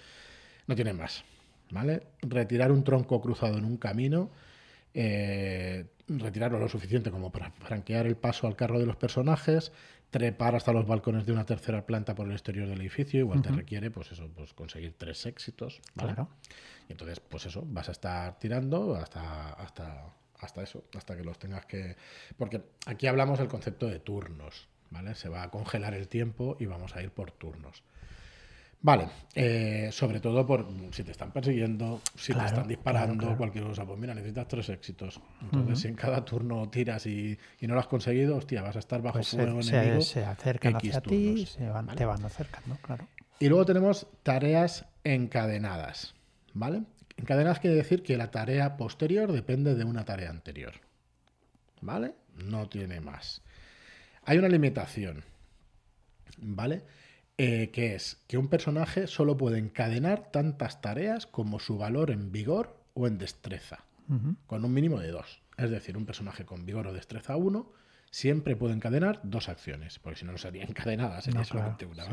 No 0.66 0.74
tiene 0.74 0.92
más. 0.92 1.24
¿Vale? 1.70 2.02
Retirar 2.22 2.72
un 2.72 2.84
tronco 2.84 3.20
cruzado 3.20 3.58
en 3.58 3.64
un 3.64 3.76
camino, 3.76 4.30
eh, 4.94 5.86
retirarlo 6.08 6.58
lo 6.58 6.68
suficiente 6.68 7.10
como 7.10 7.30
para 7.30 7.52
franquear 7.52 8.06
el 8.06 8.16
paso 8.16 8.46
al 8.46 8.56
carro 8.56 8.80
de 8.80 8.86
los 8.86 8.96
personajes, 8.96 9.72
trepar 10.10 10.56
hasta 10.56 10.72
los 10.72 10.86
balcones 10.86 11.24
de 11.24 11.32
una 11.32 11.46
tercera 11.46 11.86
planta 11.86 12.14
por 12.14 12.26
el 12.26 12.32
exterior 12.32 12.68
del 12.68 12.80
edificio, 12.80 13.20
igual 13.20 13.42
te 13.42 13.50
requiere, 13.50 13.90
pues 13.90 14.10
eso, 14.12 14.28
pues 14.34 14.52
conseguir 14.52 14.94
tres 14.98 15.24
éxitos. 15.26 15.80
Claro. 15.96 16.28
Y 16.88 16.92
entonces, 16.92 17.20
pues 17.20 17.46
eso, 17.46 17.62
vas 17.66 17.88
a 17.88 17.92
estar 17.92 18.38
tirando 18.38 18.96
hasta, 18.96 19.52
hasta, 19.52 20.12
hasta 20.40 20.62
eso, 20.62 20.84
hasta 20.96 21.16
que 21.16 21.22
los 21.22 21.38
tengas 21.38 21.64
que. 21.66 21.96
Porque 22.36 22.62
aquí 22.86 23.06
hablamos 23.06 23.38
del 23.38 23.48
concepto 23.48 23.86
de 23.86 24.00
turnos, 24.00 24.68
¿vale? 24.90 25.14
Se 25.14 25.28
va 25.28 25.44
a 25.44 25.50
congelar 25.50 25.94
el 25.94 26.08
tiempo 26.08 26.56
y 26.58 26.66
vamos 26.66 26.96
a 26.96 27.02
ir 27.02 27.12
por 27.12 27.30
turnos. 27.30 27.84
Vale, 28.82 29.08
eh, 29.34 29.90
sobre 29.92 30.20
todo 30.20 30.46
por 30.46 30.66
si 30.92 31.04
te 31.04 31.10
están 31.10 31.30
persiguiendo, 31.32 32.00
si 32.14 32.32
te 32.32 32.44
están 32.46 32.66
disparando, 32.66 33.36
cualquier 33.36 33.64
cosa. 33.64 33.84
Pues 33.84 33.98
mira, 33.98 34.14
necesitas 34.14 34.48
tres 34.48 34.70
éxitos. 34.70 35.20
Entonces, 35.42 35.80
si 35.80 35.88
en 35.88 35.94
cada 35.94 36.24
turno 36.24 36.68
tiras 36.70 37.04
y, 37.04 37.38
no 37.60 37.74
lo 37.74 37.80
has 37.80 37.86
conseguido, 37.86 38.36
hostia, 38.36 38.62
vas 38.62 38.76
a 38.76 38.78
estar 38.78 39.02
bajo 39.02 39.18
pues 39.18 39.28
fuego 39.28 39.62
se, 39.62 39.76
enemigo. 39.76 40.00
Se, 40.00 40.24
acercan 40.24 40.76
hacia 40.76 41.00
ti, 41.02 41.44
se 41.44 41.68
van, 41.68 41.94
te 41.94 42.06
van 42.06 42.24
acercando, 42.24 42.76
claro. 42.76 43.06
Y 43.38 43.48
luego 43.48 43.66
tenemos 43.66 44.06
tareas 44.22 44.86
encadenadas, 45.04 46.14
¿vale? 46.54 46.82
Encadenadas 47.18 47.60
quiere 47.60 47.76
decir 47.76 48.02
que 48.02 48.16
la 48.16 48.30
tarea 48.30 48.78
posterior 48.78 49.30
depende 49.30 49.74
de 49.74 49.84
una 49.84 50.06
tarea 50.06 50.30
anterior, 50.30 50.72
¿vale? 51.82 52.14
No 52.34 52.66
tiene 52.70 53.00
más. 53.00 53.42
Hay 54.24 54.38
una 54.38 54.48
limitación, 54.48 55.22
¿vale? 56.38 56.82
Eh, 57.42 57.70
que 57.70 57.94
es 57.94 58.22
que 58.26 58.36
un 58.36 58.48
personaje 58.48 59.06
solo 59.06 59.38
puede 59.38 59.56
encadenar 59.56 60.30
tantas 60.30 60.82
tareas 60.82 61.26
como 61.26 61.58
su 61.58 61.78
valor 61.78 62.10
en 62.10 62.32
vigor 62.32 62.76
o 62.92 63.06
en 63.06 63.16
destreza, 63.16 63.86
con 64.46 64.62
un 64.62 64.74
mínimo 64.74 65.00
de 65.00 65.10
dos. 65.10 65.40
Es 65.56 65.70
decir, 65.70 65.96
un 65.96 66.04
personaje 66.04 66.44
con 66.44 66.66
vigor 66.66 66.86
o 66.86 66.92
destreza 66.92 67.36
1 67.36 67.72
siempre 68.10 68.56
puede 68.56 68.74
encadenar 68.74 69.22
dos 69.22 69.48
acciones, 69.48 69.98
porque 69.98 70.18
si 70.18 70.26
no, 70.26 70.32
no 70.32 70.38
sería 70.38 70.64
encadenada, 70.68 71.22
sería 71.22 71.44
solamente 71.44 71.86
una. 71.86 72.04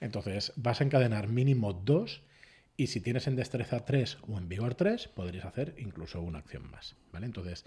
Entonces, 0.00 0.52
vas 0.56 0.82
a 0.82 0.84
encadenar 0.84 1.28
mínimo 1.28 1.72
dos 1.72 2.22
y 2.76 2.88
si 2.88 3.00
tienes 3.00 3.26
en 3.28 3.36
destreza 3.36 3.86
3 3.86 4.18
o 4.28 4.36
en 4.36 4.50
vigor 4.50 4.74
3, 4.74 5.08
podrías 5.08 5.46
hacer 5.46 5.76
incluso 5.78 6.20
una 6.20 6.40
acción 6.40 6.70
más. 6.70 6.94
¿vale? 7.10 7.24
Entonces, 7.24 7.64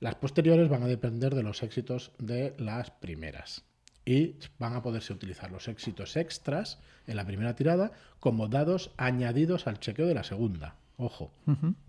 las 0.00 0.16
posteriores 0.16 0.68
van 0.68 0.82
a 0.82 0.88
depender 0.88 1.32
de 1.36 1.44
los 1.44 1.62
éxitos 1.62 2.10
de 2.18 2.56
las 2.58 2.90
primeras 2.90 3.62
y 4.04 4.36
van 4.58 4.74
a 4.74 4.82
poderse 4.82 5.12
utilizar 5.12 5.50
los 5.50 5.68
éxitos 5.68 6.16
extras 6.16 6.78
en 7.06 7.16
la 7.16 7.24
primera 7.24 7.54
tirada 7.54 7.92
como 8.20 8.48
dados 8.48 8.90
añadidos 8.96 9.66
al 9.66 9.80
chequeo 9.80 10.06
de 10.06 10.14
la 10.14 10.24
segunda. 10.24 10.76
Ojo, 10.96 11.32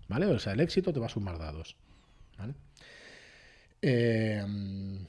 ¿vale? 0.08 0.26
O 0.26 0.38
sea, 0.38 0.54
el 0.54 0.60
éxito 0.60 0.92
te 0.92 1.00
va 1.00 1.06
a 1.06 1.10
sumar 1.10 1.38
dados. 1.38 1.76
¿vale? 2.38 2.54
Em, 3.82 5.06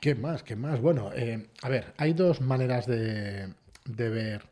¿Qué 0.00 0.14
más? 0.14 0.42
¿Qué 0.42 0.56
más? 0.56 0.80
Bueno, 0.80 1.10
eh, 1.14 1.48
a 1.62 1.68
ver, 1.68 1.94
hay 1.96 2.12
dos 2.12 2.40
maneras 2.40 2.86
de, 2.86 3.52
de 3.84 4.08
ver 4.10 4.42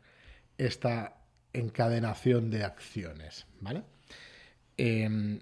esta 0.57 1.17
encadenación 1.53 2.49
de 2.49 2.63
acciones, 2.63 3.45
¿vale? 3.61 3.83
Eh, 4.77 5.39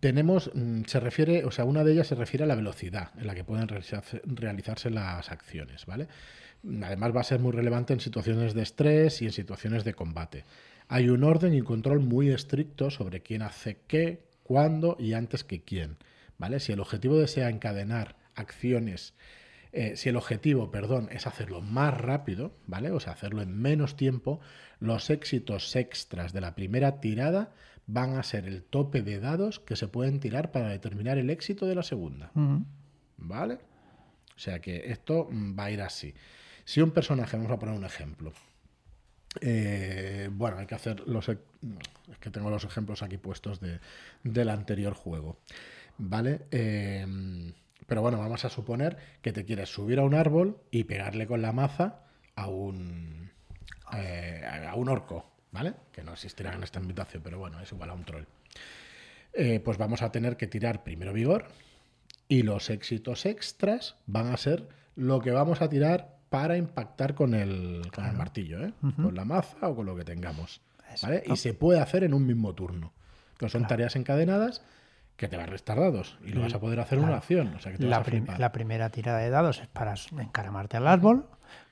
tenemos, 0.00 0.50
mm, 0.54 0.82
se 0.84 1.00
refiere, 1.00 1.44
o 1.44 1.50
sea, 1.50 1.64
una 1.64 1.84
de 1.84 1.92
ellas 1.92 2.06
se 2.06 2.14
refiere 2.14 2.44
a 2.44 2.46
la 2.46 2.54
velocidad 2.54 3.10
en 3.18 3.26
la 3.26 3.34
que 3.34 3.44
pueden 3.44 3.68
realizarse 3.68 4.90
las 4.90 5.30
acciones, 5.30 5.86
¿vale? 5.86 6.08
Además 6.82 7.14
va 7.14 7.20
a 7.20 7.24
ser 7.24 7.40
muy 7.40 7.52
relevante 7.52 7.92
en 7.92 8.00
situaciones 8.00 8.54
de 8.54 8.62
estrés 8.62 9.20
y 9.22 9.26
en 9.26 9.32
situaciones 9.32 9.84
de 9.84 9.94
combate. 9.94 10.44
Hay 10.88 11.08
un 11.08 11.24
orden 11.24 11.54
y 11.54 11.62
control 11.62 12.00
muy 12.00 12.30
estricto 12.30 12.90
sobre 12.90 13.20
quién 13.20 13.42
hace 13.42 13.78
qué, 13.88 14.24
cuándo 14.42 14.96
y 14.98 15.14
antes 15.14 15.42
que 15.42 15.62
quién, 15.62 15.96
¿vale? 16.38 16.60
Si 16.60 16.72
el 16.72 16.80
objetivo 16.80 17.18
desea 17.18 17.48
encadenar 17.48 18.16
acciones, 18.34 19.14
eh, 19.72 19.96
si 19.96 20.10
el 20.10 20.16
objetivo, 20.16 20.70
perdón, 20.70 21.08
es 21.10 21.26
hacerlo 21.26 21.62
más 21.62 21.98
rápido, 21.98 22.52
¿vale? 22.66 22.90
O 22.90 23.00
sea, 23.00 23.14
hacerlo 23.14 23.42
en 23.42 23.58
menos 23.58 23.96
tiempo, 23.96 24.40
los 24.80 25.10
éxitos 25.10 25.74
extras 25.74 26.32
de 26.32 26.42
la 26.42 26.54
primera 26.54 27.00
tirada 27.00 27.52
van 27.86 28.16
a 28.16 28.22
ser 28.22 28.46
el 28.46 28.62
tope 28.62 29.02
de 29.02 29.20
dados 29.20 29.60
que 29.60 29.76
se 29.76 29.88
pueden 29.88 30.20
tirar 30.20 30.52
para 30.52 30.68
determinar 30.68 31.18
el 31.18 31.30
éxito 31.30 31.66
de 31.66 31.74
la 31.74 31.82
segunda. 31.82 32.30
¿Vale? 33.16 33.58
O 34.36 34.38
sea 34.38 34.60
que 34.60 34.90
esto 34.90 35.28
mm, 35.30 35.58
va 35.58 35.64
a 35.64 35.70
ir 35.70 35.82
así. 35.82 36.14
Si 36.64 36.80
un 36.80 36.90
personaje, 36.90 37.36
vamos 37.36 37.52
a 37.52 37.58
poner 37.58 37.74
un 37.74 37.84
ejemplo. 37.84 38.32
Eh, 39.40 40.28
bueno, 40.32 40.58
hay 40.58 40.66
que 40.66 40.74
hacer 40.74 41.00
los. 41.06 41.28
Es 41.28 41.38
que 42.20 42.30
tengo 42.30 42.50
los 42.50 42.64
ejemplos 42.64 43.02
aquí 43.02 43.18
puestos 43.18 43.60
de, 43.60 43.80
del 44.22 44.50
anterior 44.50 44.94
juego. 44.94 45.38
¿Vale? 45.98 46.42
Eh, 46.50 47.06
pero 47.86 48.00
bueno, 48.00 48.18
vamos 48.18 48.44
a 48.44 48.50
suponer 48.50 48.96
que 49.20 49.32
te 49.32 49.44
quieres 49.44 49.68
subir 49.68 49.98
a 49.98 50.04
un 50.04 50.14
árbol 50.14 50.58
y 50.70 50.84
pegarle 50.84 51.26
con 51.26 51.42
la 51.42 51.52
maza 51.52 52.00
a 52.36 52.48
un. 52.48 53.30
Eh, 53.94 54.66
a 54.68 54.74
un 54.74 54.88
orco. 54.88 55.31
¿Vale? 55.52 55.74
Que 55.92 56.02
no 56.02 56.12
existirá 56.12 56.54
en 56.54 56.62
esta 56.62 56.80
invitación, 56.80 57.22
pero 57.22 57.38
bueno, 57.38 57.60
es 57.60 57.70
igual 57.70 57.90
a 57.90 57.94
un 57.94 58.04
troll. 58.04 58.24
Eh, 59.34 59.60
pues 59.60 59.78
vamos 59.78 60.02
a 60.02 60.10
tener 60.10 60.36
que 60.36 60.46
tirar 60.46 60.82
primero 60.82 61.12
vigor 61.12 61.46
y 62.28 62.42
los 62.42 62.68
éxitos 62.70 63.24
extras 63.24 63.96
van 64.06 64.26
a 64.26 64.36
ser 64.36 64.68
lo 64.96 65.20
que 65.20 65.30
vamos 65.30 65.62
a 65.62 65.68
tirar 65.68 66.16
para 66.28 66.56
impactar 66.56 67.14
con 67.14 67.34
el, 67.34 67.82
martillo, 68.14 68.64
¿eh? 68.64 68.72
con 68.96 69.14
la 69.14 69.24
maza 69.24 69.68
o 69.68 69.76
con 69.76 69.86
lo 69.86 69.94
que 69.94 70.04
tengamos. 70.04 70.62
¿vale? 71.02 71.22
Y 71.26 71.36
se 71.36 71.54
puede 71.54 71.80
hacer 71.80 72.04
en 72.04 72.14
un 72.14 72.26
mismo 72.26 72.54
turno. 72.54 72.92
Que 73.38 73.48
son 73.48 73.66
tareas 73.66 73.96
encadenadas 73.96 74.62
que 75.16 75.28
te 75.28 75.36
van 75.36 75.46
a 75.46 75.50
restar 75.50 75.78
dados 75.78 76.18
y 76.24 76.30
lo 76.30 76.42
vas 76.42 76.54
a 76.54 76.60
poder 76.60 76.80
hacer 76.80 76.98
una 76.98 77.16
acción. 77.16 77.56
la, 77.78 78.04
la, 78.38 78.52
primera 78.52 78.90
tirada 78.90 79.18
de 79.18 79.30
dados 79.30 79.60
es 79.60 79.66
para 79.68 79.94
encaramarte 80.18 80.76
al 80.76 80.86
árbol 80.86 81.26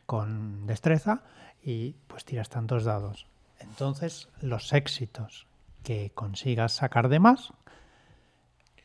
con 0.04 0.66
destreza 0.66 1.22
y 1.62 1.96
pues 2.06 2.24
tiras 2.24 2.48
tantos 2.48 2.84
dados. 2.84 3.26
Entonces, 3.60 4.28
los 4.40 4.72
éxitos 4.72 5.46
que 5.82 6.10
consigas 6.14 6.72
sacar 6.72 7.08
de 7.08 7.20
más 7.20 7.52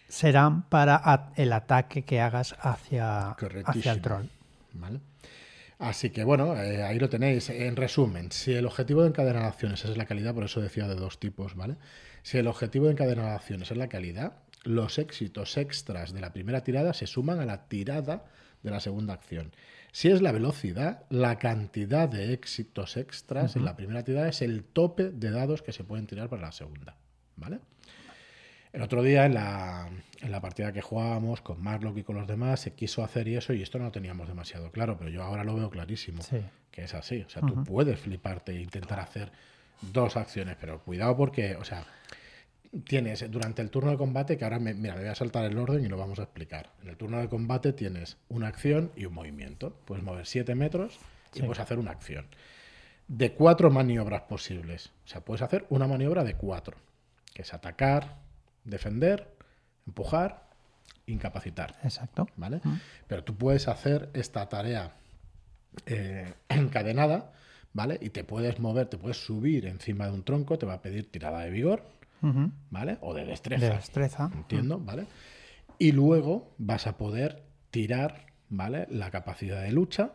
serán 0.08 0.64
para 0.64 1.32
el 1.36 1.52
ataque 1.54 2.04
que 2.04 2.22
hagas 2.22 2.56
hacia, 2.60 3.32
hacia 3.32 3.92
el 3.92 4.02
troll. 4.02 4.26
Así 5.78 6.10
que 6.10 6.24
bueno, 6.24 6.56
eh, 6.56 6.84
ahí 6.84 7.00
lo 7.00 7.10
tenéis. 7.10 7.50
En 7.50 7.76
resumen, 7.76 8.32
si 8.32 8.54
el 8.54 8.66
objetivo 8.66 9.02
de 9.02 9.10
encadenar 9.10 9.44
acciones 9.44 9.84
es 9.84 9.98
la 9.98 10.06
calidad, 10.06 10.34
por 10.34 10.46
eso 10.46 10.62
decía 10.62 10.88
de 10.88 10.96
dos 10.96 11.20
tipos, 11.20 11.56
¿vale? 11.56 11.76
Si 12.24 12.38
el 12.38 12.48
objetivo 12.48 12.86
de 12.86 12.94
encadenar 12.94 13.32
acciones 13.34 13.72
es 13.72 13.78
la 13.78 13.90
calidad, 13.90 14.34
los 14.64 14.98
éxitos 14.98 15.58
extras 15.58 16.14
de 16.14 16.22
la 16.22 16.34
primera 16.34 16.64
tirada 16.64 16.94
se 16.94 17.08
suman 17.08 17.40
a 17.40 17.46
la 17.46 17.68
tirada 17.68 18.26
de 18.64 18.72
la 18.72 18.80
segunda 18.80 19.14
acción. 19.14 19.52
Si 19.96 20.10
es 20.10 20.22
la 20.22 20.34
velocidad, 20.34 21.06
la 21.10 21.40
cantidad 21.40 22.10
de 22.10 22.34
éxitos 22.34 22.98
extras 22.98 23.56
en 23.56 23.64
la 23.64 23.78
primera 23.78 24.04
tirada 24.04 24.28
es 24.28 24.42
el 24.42 24.66
tope 24.66 25.10
de 25.10 25.32
dados 25.32 25.62
que 25.62 25.72
se 25.72 25.86
pueden 25.86 26.06
tirar 26.06 26.28
para 26.28 26.42
la 26.42 26.52
segunda, 26.52 26.98
¿vale? 27.38 27.60
El 28.74 28.82
otro 28.82 29.02
día 29.02 29.26
en 29.26 29.36
la, 29.36 29.88
en 30.20 30.32
la 30.34 30.42
partida 30.42 30.74
que 30.74 30.82
jugábamos 30.82 31.40
con 31.40 31.64
Marlock 31.64 31.98
y 32.00 32.04
con 32.04 32.18
los 32.18 32.28
demás 32.28 32.60
se 32.60 32.74
quiso 32.74 33.06
hacer 33.06 33.30
y 33.30 33.38
eso 33.38 33.54
y 33.54 33.62
esto 33.62 33.80
no 33.80 33.86
lo 33.86 33.92
teníamos 33.94 34.28
demasiado 34.28 34.70
claro, 34.70 34.98
pero 34.98 35.10
yo 35.10 35.24
ahora 35.24 35.46
lo 35.46 35.56
veo 35.56 35.70
clarísimo, 35.70 36.22
Sí. 36.24 36.42
que 36.72 36.84
es 36.84 36.94
así. 36.94 37.22
O 37.22 37.30
sea, 37.30 37.42
tú 37.44 37.64
puedes 37.64 37.98
fliparte 37.98 38.52
e 38.52 38.60
intentar 38.60 39.00
hacer 39.00 39.32
dos 39.80 40.18
acciones, 40.18 40.58
pero 40.60 40.82
cuidado 40.82 41.16
porque, 41.16 41.56
o 41.56 41.64
sea, 41.64 41.86
tienes 42.84 43.30
durante 43.32 43.62
el 43.62 43.70
turno 43.70 43.92
de 43.92 43.98
combate, 43.98 44.38
que 44.38 44.44
ahora 44.44 44.60
me, 44.60 44.74
mira, 44.74 44.96
me 44.96 45.02
voy 45.02 45.10
a 45.10 45.16
saltar 45.16 45.46
el 45.46 45.58
orden 45.58 45.84
y 45.86 45.88
lo 45.88 45.98
vamos 45.98 46.20
a 46.20 46.24
explicar. 46.24 46.72
En 46.82 46.90
el 46.90 46.98
turno 46.98 47.20
de 47.20 47.30
combate 47.30 47.74
tienes 47.74 48.18
una 48.30 48.48
acción 48.48 48.92
y 48.96 49.06
un 49.06 49.14
movimiento. 49.14 49.76
Puedes 49.86 50.04
mover 50.04 50.26
7 50.26 50.56
metros 50.56 51.00
y 51.34 51.40
Sí. 51.40 51.44
puedes 51.44 51.60
hacer 51.60 51.80
una 51.80 51.92
acción. 51.92 52.28
De 53.08 53.34
cuatro 53.34 53.70
maniobras 53.70 54.24
posibles. 54.24 54.92
O 55.06 55.08
sea, 55.08 55.22
puedes 55.22 55.42
hacer 55.42 55.66
una 55.70 55.88
maniobra 55.88 56.24
de 56.24 56.34
cuatro, 56.36 56.78
que 57.34 57.44
es 57.44 57.54
atacar, 57.54 58.18
defender, 58.64 59.28
empujar, 59.86 60.46
incapacitar. 61.06 61.76
Exacto. 61.84 62.28
¿Vale? 62.36 62.62
Pero 63.08 63.24
tú 63.24 63.36
puedes 63.36 63.68
hacer 63.68 64.10
esta 64.14 64.50
tarea 64.50 64.94
eh, 65.86 66.34
encadenada, 66.50 67.32
¿vale? 67.74 68.00
Y 68.02 68.10
te 68.10 68.24
puedes 68.24 68.60
mover, 68.60 68.88
te 68.88 68.98
puedes 68.98 69.18
subir 69.24 69.66
encima 69.68 70.08
de 70.08 70.14
un 70.14 70.24
tronco, 70.24 70.58
te 70.58 70.66
va 70.66 70.74
a 70.76 70.82
pedir 70.82 71.12
tirada 71.12 71.42
de 71.42 71.52
vigor, 71.52 71.84
¿vale? 72.70 72.98
O 73.02 73.14
de 73.14 73.22
De 73.24 73.28
destreza. 73.28 73.70
destreza. 73.76 74.32
Entiendo, 74.34 74.80
¿vale? 74.80 75.06
Y 75.78 75.92
luego 75.92 76.54
vas 76.58 76.88
a 76.88 76.98
poder 76.98 77.44
tirar, 77.72 78.28
¿vale? 78.50 78.88
La 78.90 79.12
capacidad 79.12 79.62
de 79.62 79.72
lucha, 79.72 80.12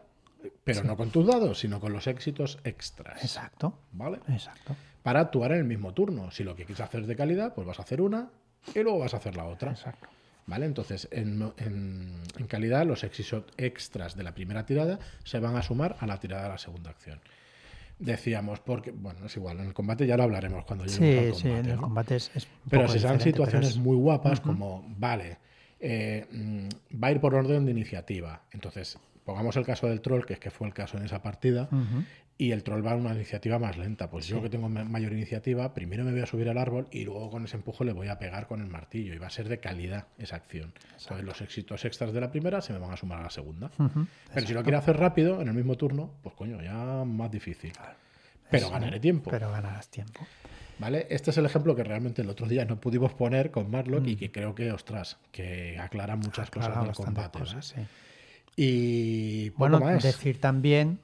pero 0.65 0.83
no 0.85 0.97
con 0.97 1.11
tus 1.11 1.27
dados, 1.27 1.59
sino 1.59 1.81
con 1.81 1.93
los 1.93 2.07
éxitos 2.07 2.59
extras. 2.65 3.23
Exacto. 3.23 3.79
¿Vale? 3.93 4.21
Exacto. 4.29 4.75
Para 5.03 5.21
actuar 5.21 5.53
en 5.53 5.59
el 5.59 5.65
mismo 5.65 5.93
turno. 5.95 6.31
Si 6.31 6.45
lo 6.45 6.55
que 6.57 6.65
quieres 6.65 6.81
hacer 6.81 7.03
es 7.03 7.07
de 7.07 7.17
calidad, 7.17 7.55
pues 7.55 7.67
vas 7.67 7.79
a 7.79 7.83
hacer 7.83 8.01
una 8.01 8.31
y 8.75 8.81
luego 8.83 8.99
vas 8.99 9.15
a 9.15 9.19
hacer 9.19 9.37
la 9.37 9.45
otra. 9.45 9.71
Exacto. 9.73 10.07
¿Vale? 10.47 10.67
Entonces, 10.67 11.09
en, 11.13 11.53
en- 11.59 12.23
en 12.39 12.47
calidad, 12.47 12.85
los 12.87 13.05
éxitos 13.05 13.45
extras 13.57 14.17
de 14.17 14.23
la 14.25 14.35
primera 14.35 14.67
tirada 14.67 14.99
se 15.25 15.39
van 15.39 15.57
a 15.57 15.63
sumar 15.63 15.97
a 16.01 16.07
la 16.07 16.19
tirada 16.19 16.45
de 16.45 16.49
la 16.49 16.59
segunda 16.59 16.91
acción. 16.91 17.21
Decíamos, 18.01 18.61
porque, 18.61 18.93
bueno, 18.93 19.27
es 19.27 19.37
igual, 19.37 19.61
en 19.61 19.67
el 19.67 19.75
combate 19.75 20.07
ya 20.07 20.17
lo 20.17 20.23
hablaremos 20.23 20.65
cuando 20.65 20.87
lleguemos 20.87 21.07
Sí, 21.11 21.19
al 21.19 21.35
sí, 21.35 21.49
combate. 21.49 21.69
en 21.69 21.75
el 21.75 21.81
combate 21.81 22.17
es, 22.17 22.31
Pero 22.71 22.89
si 22.89 22.99
sean 22.99 23.21
situaciones 23.21 23.69
es- 23.71 23.77
muy 23.77 23.95
guapas, 23.97 24.41
como, 24.41 24.83
vale, 24.97 25.37
eh, 25.79 26.27
mm, 26.33 26.69
va 27.03 27.09
a 27.09 27.13
ir 27.13 27.21
por 27.21 27.35
orden 27.35 27.67
de 27.67 27.73
iniciativa. 27.73 28.41
Entonces, 28.53 28.99
pongamos 29.25 29.55
el 29.57 29.67
caso 29.67 29.87
del 29.87 30.01
troll, 30.01 30.25
que 30.25 30.33
es 30.33 30.39
que 30.41 30.51
fue 30.51 30.67
el 30.67 30.73
caso 30.73 30.97
en 30.97 31.05
esa 31.05 31.21
partida. 31.21 31.69
Y 32.43 32.53
el 32.53 32.63
troll 32.63 32.85
va 32.87 32.93
a 32.93 32.97
una 32.97 33.15
iniciativa 33.15 33.59
más 33.59 33.77
lenta. 33.77 34.09
Pues 34.09 34.27
yo 34.27 34.41
que 34.43 34.49
tengo 34.49 34.69
ma- 34.69 34.83
mayor 34.85 35.13
iniciativa, 35.13 35.75
primero 35.75 36.05
me 36.05 36.11
voy 36.13 36.21
a 36.23 36.27
subir 36.27 36.49
al 36.49 36.57
árbol 36.57 36.87
y 36.91 37.05
luego 37.05 37.29
con 37.31 37.45
ese 37.45 37.57
empujo 37.57 37.85
le 37.85 37.93
voy 37.93 38.09
a 38.09 38.19
pegar 38.19 38.47
con 38.47 38.61
el 38.63 38.67
martillo 38.69 39.13
y 39.13 39.19
va 39.19 39.27
a 39.27 39.31
ser 39.31 39.49
de 39.49 39.59
calidad 39.61 40.07
esa 40.19 40.37
acción. 40.37 40.73
Entonces 40.99 41.25
los 41.27 41.41
éxitos 41.43 41.85
extras 41.85 42.13
de 42.15 42.21
la 42.21 42.31
primera 42.31 42.63
se 42.63 42.73
me 42.73 42.79
van 42.79 42.93
a 42.93 42.97
sumar 42.97 43.21
a 43.21 43.25
la 43.25 43.31
segunda. 43.31 43.71
Pero 44.33 44.47
si 44.47 44.55
lo 44.55 44.63
quiero 44.63 44.79
hacer 44.79 44.97
rápido, 44.97 45.43
en 45.43 45.49
el 45.49 45.55
mismo 45.55 45.77
turno, 45.77 46.13
pues 46.23 46.35
coño, 46.35 46.63
ya 46.63 47.05
más 47.05 47.31
difícil. 47.31 47.73
Pero 48.51 48.65
Eso, 48.67 48.71
ganaré 48.73 48.99
tiempo. 49.01 49.31
Pero 49.31 49.51
ganarás 49.51 49.89
tiempo. 49.89 50.27
¿Vale? 50.79 51.07
Este 51.11 51.31
es 51.33 51.37
el 51.37 51.45
ejemplo 51.45 51.77
que 51.77 51.85
realmente 51.85 52.23
el 52.23 52.31
otro 52.31 52.47
día 52.49 52.65
no 52.65 52.81
pudimos 52.81 53.13
poner 53.13 53.51
con 53.51 53.71
Marlock 53.71 54.03
Mm. 54.05 54.09
y 54.09 54.17
que 54.17 54.33
creo 54.33 54.55
que, 54.55 54.73
ostras, 54.73 55.19
que 55.31 55.79
aclara 55.79 56.17
muchas 56.17 56.51
cosas 56.51 56.83
del 56.83 56.93
combate. 56.95 57.39
cosas, 57.39 57.67
sí. 57.67 57.81
Y 58.57 59.51
poco 59.51 59.59
Bueno, 59.59 59.81
más. 59.81 60.03
decir 60.03 60.41
también 60.41 60.99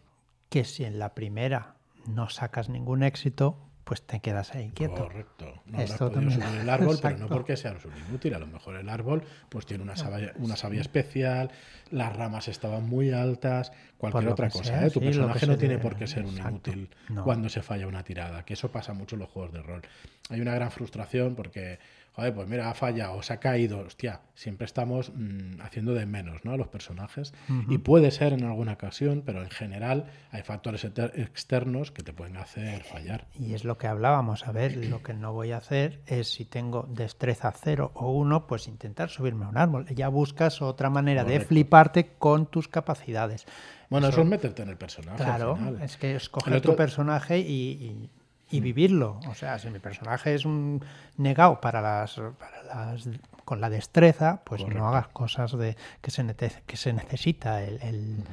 que 0.48 0.64
si 0.64 0.84
en 0.84 0.98
la 0.98 1.14
primera 1.14 1.74
no 2.06 2.28
sacas 2.28 2.68
ningún 2.68 3.02
éxito, 3.02 3.58
pues 3.84 4.02
te 4.02 4.18
quedas 4.18 4.52
ahí 4.54 4.70
quieto. 4.74 4.94
Correcto. 5.04 5.44
No 5.66 5.74
habrás 5.74 5.90
Esto 5.90 6.10
podido 6.10 6.20
también. 6.28 6.40
subir 6.42 6.60
el 6.60 6.68
árbol, 6.70 6.98
pero 7.00 7.18
no 7.18 7.28
porque 7.28 7.56
sea 7.56 7.70
un 7.72 8.08
inútil. 8.08 8.34
A 8.34 8.40
lo 8.40 8.46
mejor 8.48 8.74
el 8.76 8.88
árbol 8.88 9.22
pues 9.48 9.64
tiene 9.64 9.84
una 9.84 9.94
savia, 9.96 10.32
una 10.38 10.56
savia 10.56 10.80
especial, 10.80 11.52
las 11.92 12.14
ramas 12.16 12.48
estaban 12.48 12.88
muy 12.88 13.12
altas, 13.12 13.70
cualquier 13.96 14.28
otra 14.28 14.50
cosa. 14.50 14.64
sea, 14.64 14.86
¿eh? 14.86 14.90
Tu 14.90 14.98
sí, 14.98 15.06
personaje 15.06 15.46
no 15.46 15.56
tiene 15.56 15.78
por 15.78 15.94
qué 15.96 16.08
ser 16.08 16.24
un 16.24 16.30
exacto. 16.36 16.70
inútil 16.72 16.90
No. 17.10 17.22
cuando 17.22 17.48
se 17.48 17.62
falla 17.62 17.86
una 17.86 18.02
tirada, 18.02 18.44
que 18.44 18.54
eso 18.54 18.72
pasa 18.72 18.92
mucho 18.92 19.14
en 19.14 19.20
los 19.20 19.30
juegos 19.30 19.52
de 19.52 19.62
rol. 19.62 19.82
Hay 20.30 20.40
una 20.40 20.54
gran 20.54 20.72
frustración 20.72 21.36
porque, 21.36 21.78
joder, 22.16 22.34
pues 22.34 22.48
mira, 22.48 22.70
ha 22.70 22.74
fallado, 22.74 23.22
se 23.22 23.34
ha 23.34 23.40
caído, 23.40 23.80
hostia, 23.80 24.22
siempre 24.34 24.64
estamos 24.64 25.12
mm, 25.14 25.60
haciendo 25.60 25.92
de 25.92 26.06
menos 26.06 26.44
¿no? 26.46 26.52
a 26.52 26.56
los 26.56 26.68
personajes. 26.68 27.34
Y 27.68 27.76
puede 27.78 28.10
ser 28.10 28.32
en 28.32 28.42
alguna 28.44 28.72
ocasión, 28.72 29.22
pero 29.24 29.42
en 29.42 29.50
general 29.50 30.06
hay 30.30 30.42
factores 30.42 30.82
externos 30.84 31.92
que 31.92 32.02
te 32.02 32.12
pueden 32.14 32.38
hacer 32.38 32.82
fallar. 32.84 33.26
Y 33.38 33.52
es 33.54 33.64
lo 33.64 33.76
que 33.76 33.86
hablábamos. 33.86 34.46
A 34.48 34.52
ver, 34.52 34.76
lo 34.86 35.02
que 35.02 35.12
no 35.12 35.32
voy 35.34 35.52
a 35.52 35.58
hacer 35.58 36.00
es 36.06 36.28
si 36.32 36.44
tengo 36.46 36.86
destreza 36.90 37.52
0 37.52 37.92
o 37.94 38.10
1, 38.12 38.46
pues 38.46 38.66
intentar 38.66 39.10
subirme 39.10 39.44
a 39.44 39.48
un 39.48 39.58
árbol. 39.58 39.86
Ya 39.94 40.08
buscas 40.08 40.62
otra 40.62 40.88
manera 40.90 41.22
de 41.24 41.40
fliparte 41.40 42.14
con 42.18 42.46
tus 42.46 42.66
capacidades. 42.68 43.44
Bueno, 43.90 44.08
eso, 44.08 44.16
Eso- 44.16 44.22
es 44.22 44.28
meterte 44.28 44.62
en 44.62 44.68
el 44.70 44.76
personaje. 44.76 45.22
al 45.22 45.28
Claro, 45.36 45.56
final. 45.56 45.82
es 45.82 45.96
que 45.96 46.16
escoger 46.16 46.54
otro- 46.54 46.72
tu 46.72 46.76
personaje 46.76 47.38
y, 47.38 47.42
y- 47.72 48.10
y 48.50 48.60
vivirlo. 48.60 49.20
O 49.28 49.34
sea, 49.34 49.58
si 49.58 49.68
mi 49.70 49.78
personaje 49.78 50.34
es 50.34 50.44
un 50.44 50.84
negado 51.16 51.60
para 51.60 51.80
las, 51.80 52.20
para 52.38 52.62
las 52.62 53.08
con 53.44 53.60
la 53.60 53.70
destreza, 53.70 54.42
pues 54.44 54.62
Correcto. 54.62 54.80
no 54.82 54.88
hagas 54.88 55.08
cosas 55.08 55.52
de 55.58 55.76
que 56.00 56.10
se, 56.10 56.24
que 56.66 56.76
se 56.76 56.92
necesita 56.92 57.62
el, 57.62 57.80
el- 57.82 58.24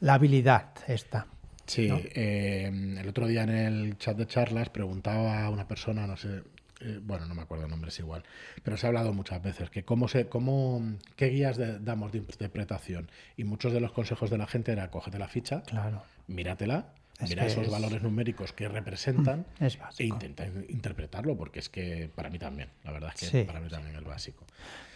la 0.00 0.14
habilidad 0.14 0.70
esta. 0.88 1.26
Sí, 1.66 1.88
¿no? 1.88 1.98
eh, 2.00 2.70
el 2.98 3.08
otro 3.08 3.26
día 3.26 3.42
en 3.42 3.50
el 3.50 3.98
chat 3.98 4.16
de 4.16 4.26
charlas 4.26 4.68
preguntaba 4.68 5.42
a 5.44 5.50
una 5.50 5.66
persona, 5.66 6.06
no 6.06 6.16
sé, 6.16 6.42
eh, 6.80 7.00
bueno, 7.02 7.26
no 7.26 7.34
me 7.34 7.42
acuerdo 7.42 7.64
el 7.64 7.70
nombre, 7.70 7.88
es 7.88 7.98
igual, 7.98 8.22
pero 8.62 8.76
se 8.76 8.86
ha 8.86 8.88
hablado 8.88 9.12
muchas 9.12 9.42
veces 9.42 9.70
que 9.70 9.82
cómo 9.84 10.06
se, 10.06 10.28
cómo, 10.28 10.80
qué 11.16 11.26
guías 11.26 11.56
de- 11.56 11.78
damos 11.80 12.12
de 12.12 12.18
interpretación 12.18 13.10
y 13.36 13.44
muchos 13.44 13.72
de 13.72 13.80
los 13.80 13.90
consejos 13.92 14.30
de 14.30 14.38
la 14.38 14.46
gente 14.46 14.70
era 14.72 14.90
cógete 14.90 15.18
la 15.18 15.26
ficha, 15.28 15.62
Claro, 15.62 16.02
míratela, 16.28 16.86
Es 17.20 17.30
mira 17.30 17.46
esos 17.46 17.64
es- 17.64 17.70
valores 17.70 18.02
numéricos 18.02 18.52
que 18.52 18.68
representan 18.68 19.46
es 19.58 19.78
e 19.98 20.04
intenta 20.04 20.44
in- 20.46 20.66
interpretarlo 20.68 21.36
porque 21.36 21.58
es 21.60 21.68
que 21.70 22.10
para 22.14 22.28
mí 22.28 22.38
también, 22.38 22.68
la 22.84 22.92
verdad 22.92 23.12
es 23.14 23.20
que 23.20 23.26
Sí, 23.26 23.44
para 23.46 23.60
mí 23.60 23.68
también 23.70 23.96
es 23.96 24.04
básico. 24.04 24.44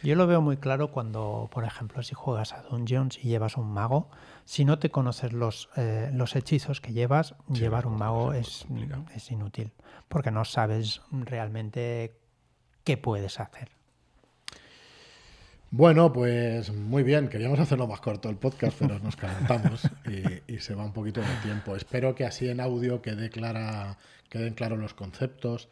Yo 0.02 0.14
lo 0.16 0.26
veo 0.26 0.40
muy 0.40 0.56
claro 0.58 0.90
cuando, 0.92 1.48
por 1.52 1.64
ejemplo, 1.64 2.02
si 2.02 2.14
juegas 2.14 2.52
a 2.52 2.62
Dungeons 2.62 3.18
y 3.22 3.28
llevas 3.28 3.56
un 3.56 3.70
mago, 3.72 4.10
si 4.44 4.64
no 4.64 4.78
te 4.78 4.90
conoces 4.90 5.32
los, 5.32 5.68
eh, 5.76 6.10
los 6.12 6.36
hechizos 6.36 6.80
que 6.80 6.92
llevas, 6.92 7.34
Sí, 7.52 7.60
llevar 7.60 7.86
un 7.86 7.96
mago 7.96 8.32
es, 8.32 8.66
es 9.14 9.30
inútil, 9.30 9.72
porque 10.08 10.30
no 10.30 10.44
sabes 10.44 11.00
realmente 11.10 12.16
qué 12.84 12.96
puedes 12.96 13.40
hacer. 13.40 13.70
Bueno, 15.72 16.12
pues 16.12 16.72
muy 16.72 17.04
bien, 17.04 17.28
queríamos 17.28 17.60
hacerlo 17.60 17.86
más 17.86 18.00
corto 18.00 18.28
el 18.28 18.36
podcast, 18.36 18.76
pero 18.78 18.98
nos 18.98 19.14
calentamos 19.14 19.82
y, 20.06 20.52
y 20.52 20.58
se 20.58 20.74
va 20.74 20.84
un 20.84 20.92
poquito 20.92 21.20
de 21.20 21.36
tiempo. 21.44 21.76
Espero 21.76 22.14
que 22.14 22.24
así 22.24 22.48
en 22.48 22.60
audio 22.60 23.00
quede 23.02 23.30
clara, 23.30 23.96
queden 24.28 24.54
claros 24.54 24.80
los 24.80 24.94
conceptos. 24.94 25.68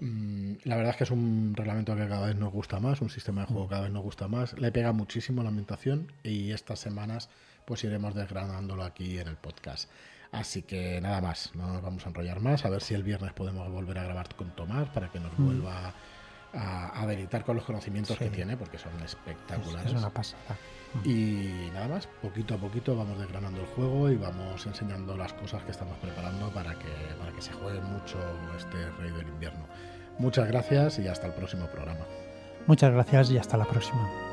Mm, 0.00 0.54
La 0.64 0.74
verdad 0.76 0.90
es 0.90 0.96
que 0.96 1.04
es 1.04 1.10
un 1.12 1.54
reglamento 1.56 1.94
que 1.94 2.08
cada 2.08 2.26
vez 2.26 2.36
nos 2.36 2.52
gusta 2.52 2.80
más, 2.80 3.00
un 3.00 3.10
sistema 3.10 3.42
de 3.42 3.46
juego 3.46 3.68
cada 3.68 3.82
vez 3.82 3.92
nos 3.92 4.02
gusta 4.02 4.26
más. 4.26 4.58
Le 4.58 4.72
pega 4.72 4.92
muchísimo 4.92 5.42
la 5.44 5.50
ambientación 5.50 6.12
y 6.24 6.50
estas 6.50 6.80
semanas 6.80 7.28
pues 7.64 7.84
iremos 7.84 8.14
desgranándolo 8.14 8.82
aquí 8.82 9.18
en 9.18 9.28
el 9.28 9.36
podcast. 9.36 9.88
Así 10.32 10.62
que 10.62 11.00
nada 11.00 11.20
más, 11.20 11.52
no 11.54 11.72
nos 11.72 11.80
vamos 11.82 12.04
a 12.04 12.08
enrollar 12.08 12.40
más, 12.40 12.64
a 12.64 12.70
ver 12.70 12.82
si 12.82 12.94
el 12.94 13.02
viernes 13.04 13.32
podemos 13.34 13.70
volver 13.70 13.98
a 13.98 14.04
grabar 14.04 14.34
con 14.34 14.50
Tomás 14.56 14.88
para 14.88 15.10
que 15.10 15.20
nos 15.20 15.36
vuelva 15.38 15.94
a, 16.54 17.00
a 17.02 17.06
deleitar 17.06 17.44
con 17.44 17.56
los 17.56 17.64
conocimientos 17.64 18.16
Sí. 18.16 18.24
que 18.24 18.30
tiene, 18.30 18.56
porque 18.56 18.78
son 18.78 18.92
Es, 18.98 19.12
espectaculares. 19.12 19.92
es 19.92 19.98
una 19.98 20.10
pasada. 20.10 20.56
Y 21.04 21.68
nada 21.74 21.88
más, 21.88 22.06
poquito 22.22 22.54
a 22.54 22.58
poquito 22.58 22.96
vamos 22.96 23.18
desgranando 23.18 23.60
el 23.60 23.66
juego 23.66 24.08
y 24.10 24.16
vamos 24.16 24.64
enseñando 24.66 25.16
las 25.16 25.34
cosas 25.34 25.62
que 25.64 25.70
estamos 25.72 25.96
preparando 25.98 26.48
para 26.50 26.74
que, 26.78 26.88
para 27.18 27.30
que 27.32 27.42
se 27.42 27.52
juegue 27.52 27.80
mucho 27.80 28.18
este 28.56 28.90
Rey 28.92 29.10
del 29.10 29.28
Invierno. 29.28 29.66
Muchas 30.18 30.48
gracias 30.48 30.98
y 30.98 31.06
hasta 31.06 31.26
el 31.26 31.34
próximo 31.34 31.66
programa. 31.66 32.06
Muchas 32.66 32.90
gracias 32.92 33.30
y 33.30 33.38
hasta 33.38 33.56
la 33.58 33.66
próxima. 33.66 34.27